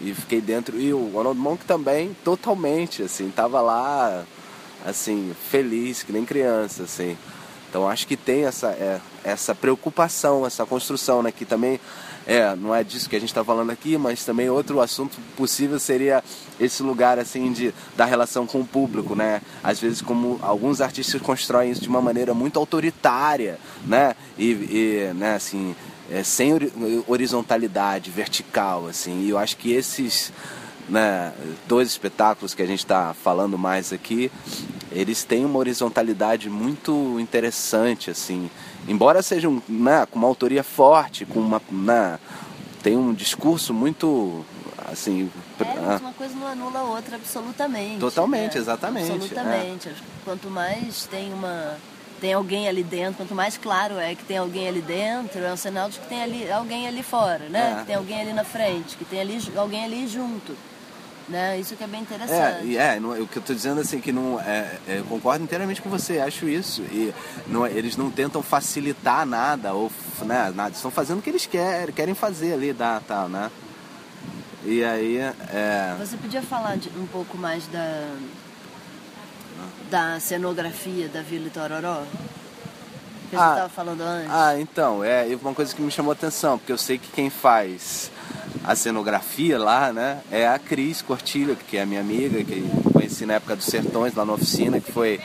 e 0.02 0.14
fiquei 0.14 0.40
dentro. 0.40 0.78
E 0.78 0.92
o 0.92 1.10
Ronald 1.10 1.38
Monk 1.38 1.64
também, 1.64 2.16
totalmente, 2.24 3.02
assim, 3.02 3.30
tava 3.30 3.60
lá, 3.60 4.24
assim, 4.84 5.34
feliz, 5.50 6.02
que 6.02 6.12
nem 6.12 6.24
criança, 6.24 6.84
assim. 6.84 7.16
Então 7.68 7.88
acho 7.88 8.06
que 8.06 8.16
tem 8.16 8.44
essa, 8.44 8.68
é, 8.68 9.00
essa 9.24 9.54
preocupação, 9.54 10.46
essa 10.46 10.64
construção, 10.64 11.22
né, 11.22 11.32
que 11.32 11.44
também 11.44 11.80
é, 12.26 12.56
não 12.56 12.74
é 12.74 12.82
disso 12.82 13.08
que 13.08 13.14
a 13.14 13.20
gente 13.20 13.28
está 13.28 13.44
falando 13.44 13.70
aqui, 13.70 13.96
mas 13.96 14.24
também 14.24 14.50
outro 14.50 14.80
assunto 14.80 15.16
possível 15.36 15.78
seria 15.78 16.24
esse 16.58 16.82
lugar 16.82 17.18
assim 17.18 17.52
de 17.52 17.72
da 17.96 18.04
relação 18.04 18.46
com 18.46 18.60
o 18.60 18.66
público, 18.66 19.14
né? 19.14 19.40
Às 19.62 19.78
vezes 19.78 20.02
como 20.02 20.38
alguns 20.42 20.80
artistas 20.80 21.20
constroem 21.22 21.70
isso 21.70 21.82
de 21.82 21.88
uma 21.88 22.00
maneira 22.00 22.34
muito 22.34 22.58
autoritária, 22.58 23.58
né? 23.86 24.16
E, 24.36 24.50
e 24.50 25.12
né, 25.14 25.36
assim, 25.36 25.76
é, 26.10 26.22
sem 26.22 26.52
horizontalidade 27.06 28.10
vertical, 28.10 28.86
assim. 28.86 29.22
E 29.22 29.30
eu 29.30 29.38
acho 29.38 29.56
que 29.56 29.72
esses 29.72 30.32
né, 30.88 31.32
dois 31.66 31.88
espetáculos 31.88 32.54
que 32.54 32.62
a 32.62 32.66
gente 32.66 32.80
está 32.80 33.14
falando 33.14 33.58
mais 33.58 33.92
aqui, 33.92 34.30
eles 34.92 35.24
têm 35.24 35.44
uma 35.44 35.58
horizontalidade 35.58 36.48
muito 36.48 37.18
interessante, 37.18 38.10
assim 38.10 38.48
embora 38.88 39.22
sejam 39.22 39.62
né, 39.68 40.06
com 40.06 40.18
uma 40.18 40.28
autoria 40.28 40.62
forte, 40.62 41.24
com 41.24 41.40
uma 41.40 41.60
né, 41.70 42.18
tem 42.82 42.96
um 42.96 43.12
discurso 43.12 43.74
muito 43.74 44.44
assim 44.90 45.30
é, 45.58 45.64
mas 45.64 46.00
uma 46.00 46.12
coisa 46.12 46.34
não 46.34 46.46
anula 46.46 46.80
a 46.80 46.84
outra 46.84 47.16
absolutamente 47.16 47.98
totalmente 47.98 48.54
né? 48.54 48.60
exatamente 48.60 49.12
absolutamente 49.12 49.88
é. 49.88 49.94
quanto 50.24 50.48
mais 50.48 51.06
tem 51.06 51.32
uma 51.32 51.76
tem 52.20 52.32
alguém 52.32 52.68
ali 52.68 52.82
dentro 52.82 53.18
quanto 53.18 53.34
mais 53.34 53.56
claro 53.56 53.98
é 53.98 54.14
que 54.14 54.24
tem 54.24 54.38
alguém 54.38 54.68
ali 54.68 54.80
dentro 54.80 55.42
é 55.42 55.52
um 55.52 55.56
sinal 55.56 55.88
de 55.88 55.98
que 55.98 56.06
tem 56.06 56.22
ali 56.22 56.50
alguém 56.50 56.88
ali 56.88 57.02
fora 57.02 57.48
né 57.48 57.72
é. 57.72 57.80
que 57.80 57.86
tem 57.86 57.96
alguém 57.96 58.20
ali 58.20 58.32
na 58.32 58.44
frente 58.44 58.96
que 58.96 59.04
tem 59.04 59.20
ali 59.20 59.38
alguém 59.56 59.84
ali 59.84 60.06
junto 60.08 60.56
né? 61.28 61.58
Isso 61.58 61.74
que 61.74 61.82
é 61.82 61.86
bem 61.86 62.02
interessante. 62.02 62.76
É, 62.76 62.96
é 62.96 63.00
não, 63.00 63.10
o 63.10 63.26
que 63.26 63.38
eu 63.38 63.40
estou 63.40 63.54
dizendo 63.54 63.80
assim 63.80 64.00
que 64.00 64.12
não 64.12 64.40
é, 64.40 64.78
é, 64.86 64.98
eu 64.98 65.04
concordo 65.04 65.42
inteiramente 65.42 65.82
com 65.82 65.90
você, 65.90 66.20
acho 66.20 66.48
isso 66.48 66.82
e 66.82 67.12
não, 67.46 67.66
eles 67.66 67.96
não 67.96 68.10
tentam 68.10 68.42
facilitar 68.42 69.26
nada 69.26 69.72
ou 69.74 69.90
né, 70.22 70.52
nada, 70.54 70.70
estão 70.74 70.90
fazendo 70.90 71.18
o 71.18 71.22
que 71.22 71.30
eles 71.30 71.46
querem, 71.46 71.94
querem 71.94 72.14
fazer 72.14 72.52
ali, 72.52 72.72
da 72.72 73.00
tal, 73.00 73.28
né? 73.28 73.50
E 74.64 74.82
aí, 74.82 75.18
é... 75.18 75.94
Você 75.98 76.16
podia 76.16 76.42
falar 76.42 76.76
de, 76.76 76.88
um 76.96 77.06
pouco 77.06 77.36
mais 77.36 77.66
da 77.68 78.16
da 79.90 80.18
cenografia 80.20 81.08
da 81.08 81.22
Vila 81.22 81.46
Itororó? 81.46 82.02
Que 83.30 83.36
a 83.36 83.40
gente 83.40 83.48
estava 83.48 83.66
ah, 83.66 83.68
falando 83.68 84.00
antes. 84.02 84.30
Ah, 84.30 84.58
então, 84.58 85.02
é 85.02 85.26
uma 85.40 85.54
coisa 85.54 85.74
que 85.74 85.82
me 85.82 85.90
chamou 85.90 86.12
a 86.12 86.14
atenção, 86.14 86.58
porque 86.58 86.72
eu 86.72 86.78
sei 86.78 86.96
que 86.98 87.08
quem 87.08 87.28
faz 87.28 88.10
a 88.64 88.74
cenografia 88.74 89.58
lá, 89.58 89.92
né, 89.92 90.20
é 90.30 90.46
a 90.46 90.58
Cris 90.58 91.02
Cortilha, 91.02 91.54
que 91.54 91.76
é 91.76 91.84
minha 91.84 92.00
amiga, 92.00 92.42
que 92.42 92.64
conheci 92.92 93.26
na 93.26 93.34
época 93.34 93.56
dos 93.56 93.66
Sertões, 93.66 94.14
lá 94.14 94.24
na 94.24 94.32
oficina, 94.32 94.80
que 94.80 94.92
foi 94.92 95.20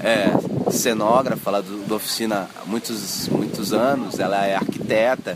é, 0.00 0.70
cenógrafa 0.70 1.50
lá 1.50 1.60
do, 1.60 1.86
da 1.86 1.94
oficina 1.94 2.48
há 2.56 2.64
muitos, 2.66 3.28
muitos 3.28 3.72
anos, 3.72 4.18
ela 4.18 4.44
é 4.46 4.54
arquiteta 4.56 5.34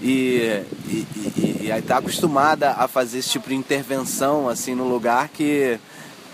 e, 0.00 0.62
e, 0.86 1.06
e, 1.16 1.60
e 1.62 1.70
está 1.70 1.98
acostumada 1.98 2.72
a 2.72 2.86
fazer 2.86 3.18
esse 3.18 3.30
tipo 3.30 3.48
de 3.48 3.54
intervenção 3.54 4.48
assim 4.48 4.74
no 4.74 4.86
lugar 4.86 5.28
que, 5.28 5.78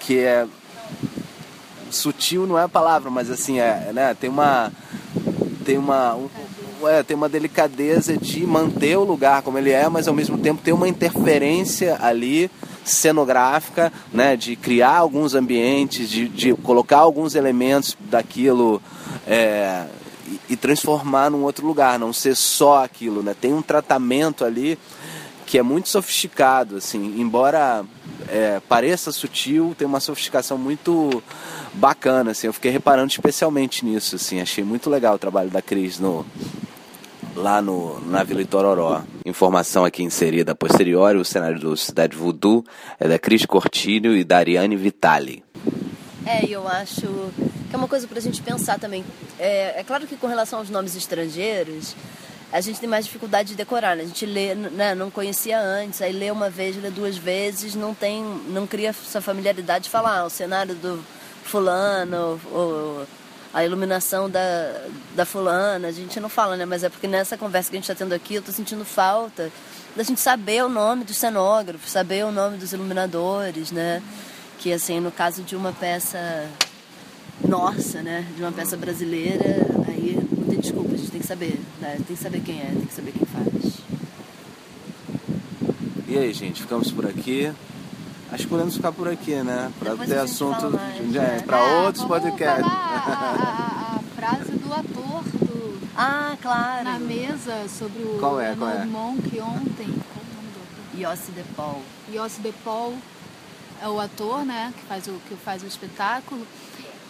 que 0.00 0.18
é 0.18 0.46
sutil 1.90 2.46
não 2.46 2.58
é 2.58 2.64
a 2.64 2.68
palavra, 2.68 3.10
mas 3.10 3.30
assim 3.30 3.60
é, 3.60 3.90
né, 3.92 4.14
tem 4.18 4.30
uma 4.30 4.72
tem 5.64 5.76
uma 5.76 6.14
um, 6.14 6.28
é, 6.88 7.02
tem 7.02 7.16
uma 7.16 7.28
delicadeza 7.28 8.16
de 8.16 8.46
manter 8.46 8.96
o 8.96 9.04
lugar 9.04 9.42
como 9.42 9.58
ele 9.58 9.70
é, 9.70 9.88
mas 9.88 10.08
ao 10.08 10.14
mesmo 10.14 10.38
tempo 10.38 10.62
tem 10.62 10.72
uma 10.72 10.88
interferência 10.88 11.98
ali 12.00 12.50
cenográfica, 12.84 13.92
né, 14.12 14.36
de 14.36 14.56
criar 14.56 14.96
alguns 14.96 15.34
ambientes, 15.34 16.08
de, 16.08 16.28
de 16.28 16.54
colocar 16.54 16.98
alguns 16.98 17.34
elementos 17.34 17.96
daquilo 18.00 18.80
é, 19.26 19.84
e, 20.26 20.40
e, 20.50 20.56
transformar 20.56 21.30
num 21.30 21.42
outro 21.42 21.66
lugar, 21.66 21.98
não 21.98 22.12
ser 22.12 22.34
só 22.34 22.82
aquilo, 22.84 23.22
né? 23.22 23.34
Tem 23.38 23.52
um 23.52 23.62
tratamento 23.62 24.44
ali 24.44 24.78
que 25.46 25.58
é 25.58 25.62
muito 25.62 25.88
sofisticado, 25.88 26.76
assim, 26.76 27.20
embora 27.20 27.84
é, 28.30 28.60
pareça 28.68 29.10
sutil, 29.10 29.74
tem 29.76 29.86
uma 29.86 30.00
sofisticação 30.00 30.56
muito 30.56 31.22
bacana, 31.74 32.30
assim. 32.30 32.46
Eu 32.46 32.52
fiquei 32.52 32.70
reparando 32.70 33.08
especialmente 33.08 33.84
nisso, 33.84 34.16
assim. 34.16 34.40
Achei 34.40 34.62
muito 34.62 34.88
legal 34.88 35.14
o 35.14 35.18
trabalho 35.18 35.50
da 35.50 35.60
Cris 35.60 35.98
no 35.98 36.24
lá 37.34 37.60
no, 37.62 38.00
na 38.06 38.22
Vila 38.22 38.42
Itororó. 38.42 39.02
Informação 39.24 39.84
aqui 39.84 40.02
inserida 40.02 40.52
a 40.52 40.54
posteriori, 40.54 41.18
o 41.18 41.24
cenário 41.24 41.58
do 41.58 41.76
Cidade 41.76 42.16
Voodoo 42.16 42.64
é 42.98 43.08
da 43.08 43.18
Cris 43.18 43.44
Cortilho 43.46 44.16
e 44.16 44.24
da 44.24 44.38
Ariane 44.38 44.76
Vitali. 44.76 45.42
É, 46.26 46.44
eu 46.46 46.68
acho 46.68 47.32
que 47.68 47.74
é 47.74 47.76
uma 47.76 47.88
coisa 47.88 48.06
para 48.06 48.18
a 48.18 48.22
gente 48.22 48.42
pensar 48.42 48.78
também. 48.78 49.04
É, 49.38 49.80
é 49.80 49.84
claro 49.84 50.06
que 50.06 50.16
com 50.16 50.26
relação 50.26 50.58
aos 50.58 50.70
nomes 50.70 50.94
estrangeiros, 50.94 51.94
a 52.52 52.60
gente 52.60 52.80
tem 52.80 52.88
mais 52.88 53.04
dificuldade 53.04 53.50
de 53.50 53.54
decorar, 53.54 53.96
né? 53.96 54.02
A 54.02 54.06
gente 54.06 54.26
lê, 54.26 54.54
né, 54.54 54.94
não 54.94 55.10
conhecia 55.10 55.60
antes, 55.60 56.02
aí 56.02 56.12
lê 56.12 56.30
uma 56.30 56.50
vez, 56.50 56.76
lê 56.76 56.90
duas 56.90 57.16
vezes, 57.16 57.74
não 57.74 57.94
tem, 57.94 58.22
não 58.48 58.66
cria 58.66 58.88
essa 58.88 59.20
familiaridade 59.20 59.84
de 59.84 59.90
falar 59.90 60.18
ah, 60.18 60.24
o 60.24 60.30
cenário 60.30 60.74
do 60.74 61.04
fulano, 61.44 62.40
ou 62.52 63.06
a 63.52 63.64
iluminação 63.64 64.28
da, 64.28 64.86
da 65.14 65.24
fulana, 65.24 65.88
a 65.88 65.92
gente 65.92 66.18
não 66.18 66.28
fala, 66.28 66.56
né? 66.56 66.64
Mas 66.64 66.82
é 66.82 66.88
porque 66.88 67.06
nessa 67.06 67.36
conversa 67.36 67.70
que 67.70 67.76
a 67.76 67.80
gente 67.80 67.90
está 67.90 68.04
tendo 68.04 68.12
aqui, 68.12 68.34
eu 68.34 68.40
estou 68.40 68.54
sentindo 68.54 68.84
falta 68.84 69.50
da 69.96 70.02
gente 70.02 70.20
saber 70.20 70.64
o 70.64 70.68
nome 70.68 71.04
dos 71.04 71.16
cenógrafos, 71.16 71.90
saber 71.90 72.24
o 72.24 72.30
nome 72.30 72.58
dos 72.58 72.72
iluminadores, 72.72 73.72
né? 73.72 74.02
Que 74.58 74.72
assim, 74.72 75.00
no 75.00 75.10
caso 75.10 75.42
de 75.42 75.56
uma 75.56 75.72
peça 75.72 76.48
nossa, 77.46 78.02
né? 78.02 78.26
De 78.36 78.42
uma 78.42 78.52
peça 78.52 78.76
brasileira, 78.76 79.56
aí 79.88 80.16
tem 80.50 80.60
desculpa, 80.60 80.94
a 80.94 80.96
gente 80.96 81.10
tem 81.10 81.20
que 81.20 81.26
saber, 81.26 81.60
né? 81.80 81.94
Tem 82.06 82.16
que 82.16 82.22
saber 82.22 82.40
quem 82.40 82.60
é, 82.60 82.66
tem 82.66 82.86
que 82.86 82.92
saber 82.92 83.12
quem 83.12 83.26
faz. 83.26 83.80
E 86.08 86.18
aí, 86.18 86.32
gente, 86.32 86.62
ficamos 86.62 86.90
por 86.90 87.06
aqui. 87.06 87.52
Acho 88.32 88.44
que 88.44 88.48
podemos 88.48 88.76
ficar 88.76 88.92
por 88.92 89.08
aqui, 89.08 89.34
né? 89.36 89.72
Para 89.78 89.96
ter 89.96 90.18
assunto 90.18 90.70
mais, 90.70 91.14
é, 91.14 91.40
para 91.40 91.58
ah, 91.58 91.82
outros 91.82 92.04
podcasts. 92.04 92.66
A, 92.66 93.96
a, 93.96 93.96
a, 93.96 94.00
frase 94.16 94.52
do 94.52 94.72
ator 94.72 95.22
do, 95.24 95.80
ah, 95.96 96.36
claro. 96.42 96.84
na 96.84 96.98
mesa 96.98 97.68
sobre 97.68 98.02
o 98.02 98.18
qual 98.18 98.40
é, 98.40 98.54
qual 98.54 98.70
é? 98.70 98.84
Monk 98.84 99.40
ontem. 99.40 99.86
Qual 99.86 100.20
é 100.20 100.30
o 100.30 100.34
nome 100.36 100.48
do 100.52 100.60
ator? 100.60 101.12
Yossi 101.12 101.32
De 101.32 101.42
Paul. 101.56 101.82
Yossi 102.12 102.40
De 102.40 102.52
Paul 102.64 102.94
é 103.82 103.88
o 103.88 103.98
ator, 103.98 104.44
né? 104.44 104.72
Que 104.76 104.86
faz 104.86 105.06
o, 105.06 105.12
que 105.28 105.34
faz 105.36 105.62
o 105.62 105.66
espetáculo. 105.66 106.46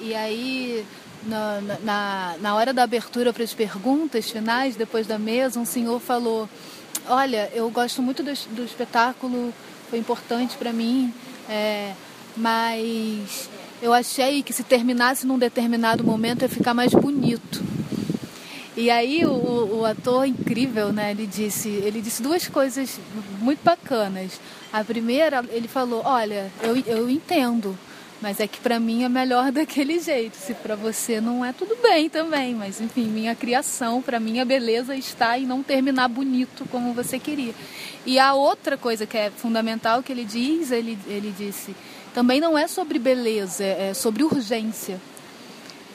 E 0.01 0.15
aí, 0.15 0.87
na, 1.27 1.61
na, 1.83 2.37
na 2.41 2.55
hora 2.55 2.73
da 2.73 2.83
abertura 2.83 3.33
para 3.33 3.45
as 3.45 3.53
perguntas 3.53 4.31
finais, 4.31 4.77
depois 4.77 5.07
da 5.07 5.19
mesa, 5.19 5.61
um 5.61 5.67
senhor 5.67 6.01
falou: 6.01 6.49
Olha, 7.07 7.51
eu 7.53 7.69
gosto 7.71 8.01
muito 8.01 8.23
do, 8.23 8.33
do 8.55 8.65
espetáculo, 8.65 9.53
foi 9.91 9.99
importante 9.99 10.57
para 10.57 10.73
mim, 10.73 11.13
é, 11.49 11.93
mas 12.37 13.49
eu 13.83 13.93
achei 13.93 14.43
que 14.43 14.53
se 14.53 14.63
terminasse 14.63 15.27
num 15.27 15.39
determinado 15.39 16.03
momento 16.03 16.43
ia 16.43 16.49
ficar 16.49 16.73
mais 16.73 16.93
bonito. 16.93 17.63
E 18.77 18.89
aí 18.89 19.27
o, 19.27 19.81
o, 19.81 19.85
ator 19.85 20.27
incrível, 20.27 20.93
né? 20.93 21.11
Ele 21.11 21.27
disse, 21.27 21.69
ele 21.69 22.01
disse 22.01 22.23
duas 22.23 22.49
coisas 22.49 22.99
muito 23.41 23.63
bacanas. 23.63 24.41
A 24.73 24.83
primeira, 24.83 25.45
ele 25.51 25.69
falou, 25.69 26.03
olha, 26.07 26.51
eu, 26.63 26.77
eu 26.87 27.11
entendo 27.11 27.77
mas 28.20 28.38
é 28.38 28.46
que 28.46 28.61
para 28.61 28.78
mim 28.78 29.04
é 29.04 29.09
melhor 29.09 29.50
daquele 29.52 29.98
jeito. 29.98 30.37
Se 30.37 30.54
para 30.54 30.76
você 30.76 31.20
não 31.20 31.44
é, 31.44 31.52
tudo 31.52 31.76
bem 31.83 32.09
também. 32.09 32.54
Mas 32.54 32.80
enfim, 32.80 33.04
minha 33.04 33.35
criação, 33.35 34.02
para 34.02 34.20
mim 34.20 34.40
a 34.40 34.44
beleza 34.44 34.94
está 34.94 35.38
em 35.38 35.46
não 35.46 35.62
terminar 35.62 36.09
bonito 36.09 36.66
como 36.70 36.92
você 36.92 37.18
queria. 37.18 37.54
E 38.04 38.18
a 38.18 38.35
outra 38.35 38.76
coisa 38.76 39.06
que 39.06 39.16
é 39.16 39.30
fundamental 39.30 40.02
que 40.02 40.12
ele 40.12 40.24
diz, 40.24 40.70
ele, 40.70 40.98
ele 41.06 41.35
disse, 41.37 41.74
também 42.14 42.40
não 42.40 42.56
é 42.56 42.66
sobre 42.66 42.98
beleza, 42.98 43.64
é 43.64 43.94
sobre 43.94 44.22
urgência. 44.22 45.00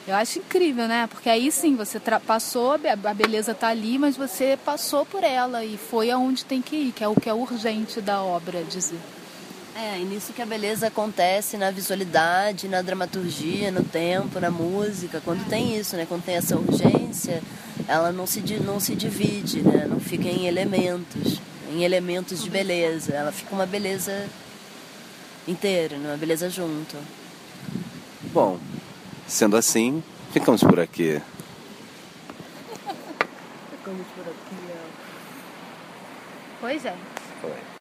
Eu 0.06 0.14
acho 0.14 0.38
incrível, 0.38 0.86
né? 0.86 1.08
Porque 1.08 1.28
aí 1.28 1.50
sim, 1.50 1.74
você 1.74 1.98
passou, 2.24 2.74
a 2.74 3.14
beleza 3.14 3.50
está 3.50 3.68
ali, 3.68 3.98
mas 3.98 4.16
você 4.16 4.56
passou 4.64 5.04
por 5.04 5.24
ela 5.24 5.64
e 5.64 5.76
foi 5.76 6.12
aonde 6.12 6.44
tem 6.44 6.62
que 6.62 6.76
ir, 6.76 6.92
que 6.92 7.02
é 7.02 7.08
o 7.08 7.14
que 7.16 7.28
é 7.28 7.34
urgente 7.34 8.00
da 8.00 8.22
obra 8.22 8.62
dizer. 8.62 9.00
É, 9.78 10.00
e 10.00 10.06
nisso 10.06 10.32
que 10.32 10.40
a 10.40 10.46
beleza 10.46 10.86
acontece 10.86 11.58
na 11.58 11.70
visualidade, 11.70 12.66
na 12.66 12.80
dramaturgia, 12.80 13.70
no 13.70 13.84
tempo, 13.84 14.40
na 14.40 14.50
música. 14.50 15.20
Quando 15.22 15.46
tem 15.50 15.76
isso, 15.76 15.98
né? 15.98 16.06
Quando 16.06 16.24
tem 16.24 16.34
essa 16.34 16.56
urgência, 16.56 17.42
ela 17.86 18.10
não 18.10 18.26
se, 18.26 18.40
não 18.58 18.80
se 18.80 18.94
divide, 18.94 19.60
né? 19.60 19.86
Não 19.86 20.00
fica 20.00 20.28
em 20.28 20.46
elementos, 20.46 21.42
em 21.70 21.84
elementos 21.84 22.42
de 22.42 22.48
beleza. 22.48 23.12
Ela 23.12 23.30
fica 23.30 23.54
uma 23.54 23.66
beleza 23.66 24.26
inteira, 25.46 25.98
né? 25.98 26.08
uma 26.08 26.16
beleza 26.16 26.48
junto. 26.48 26.96
Bom, 28.32 28.58
sendo 29.28 29.58
assim, 29.58 30.02
ficamos 30.32 30.62
por 30.62 30.80
aqui. 30.80 31.20
ficamos 33.70 34.06
por 34.16 34.22
aqui, 34.22 34.56
ó. 34.70 34.88
Pois 36.62 36.82
é. 36.86 36.94
Foi. 37.42 37.75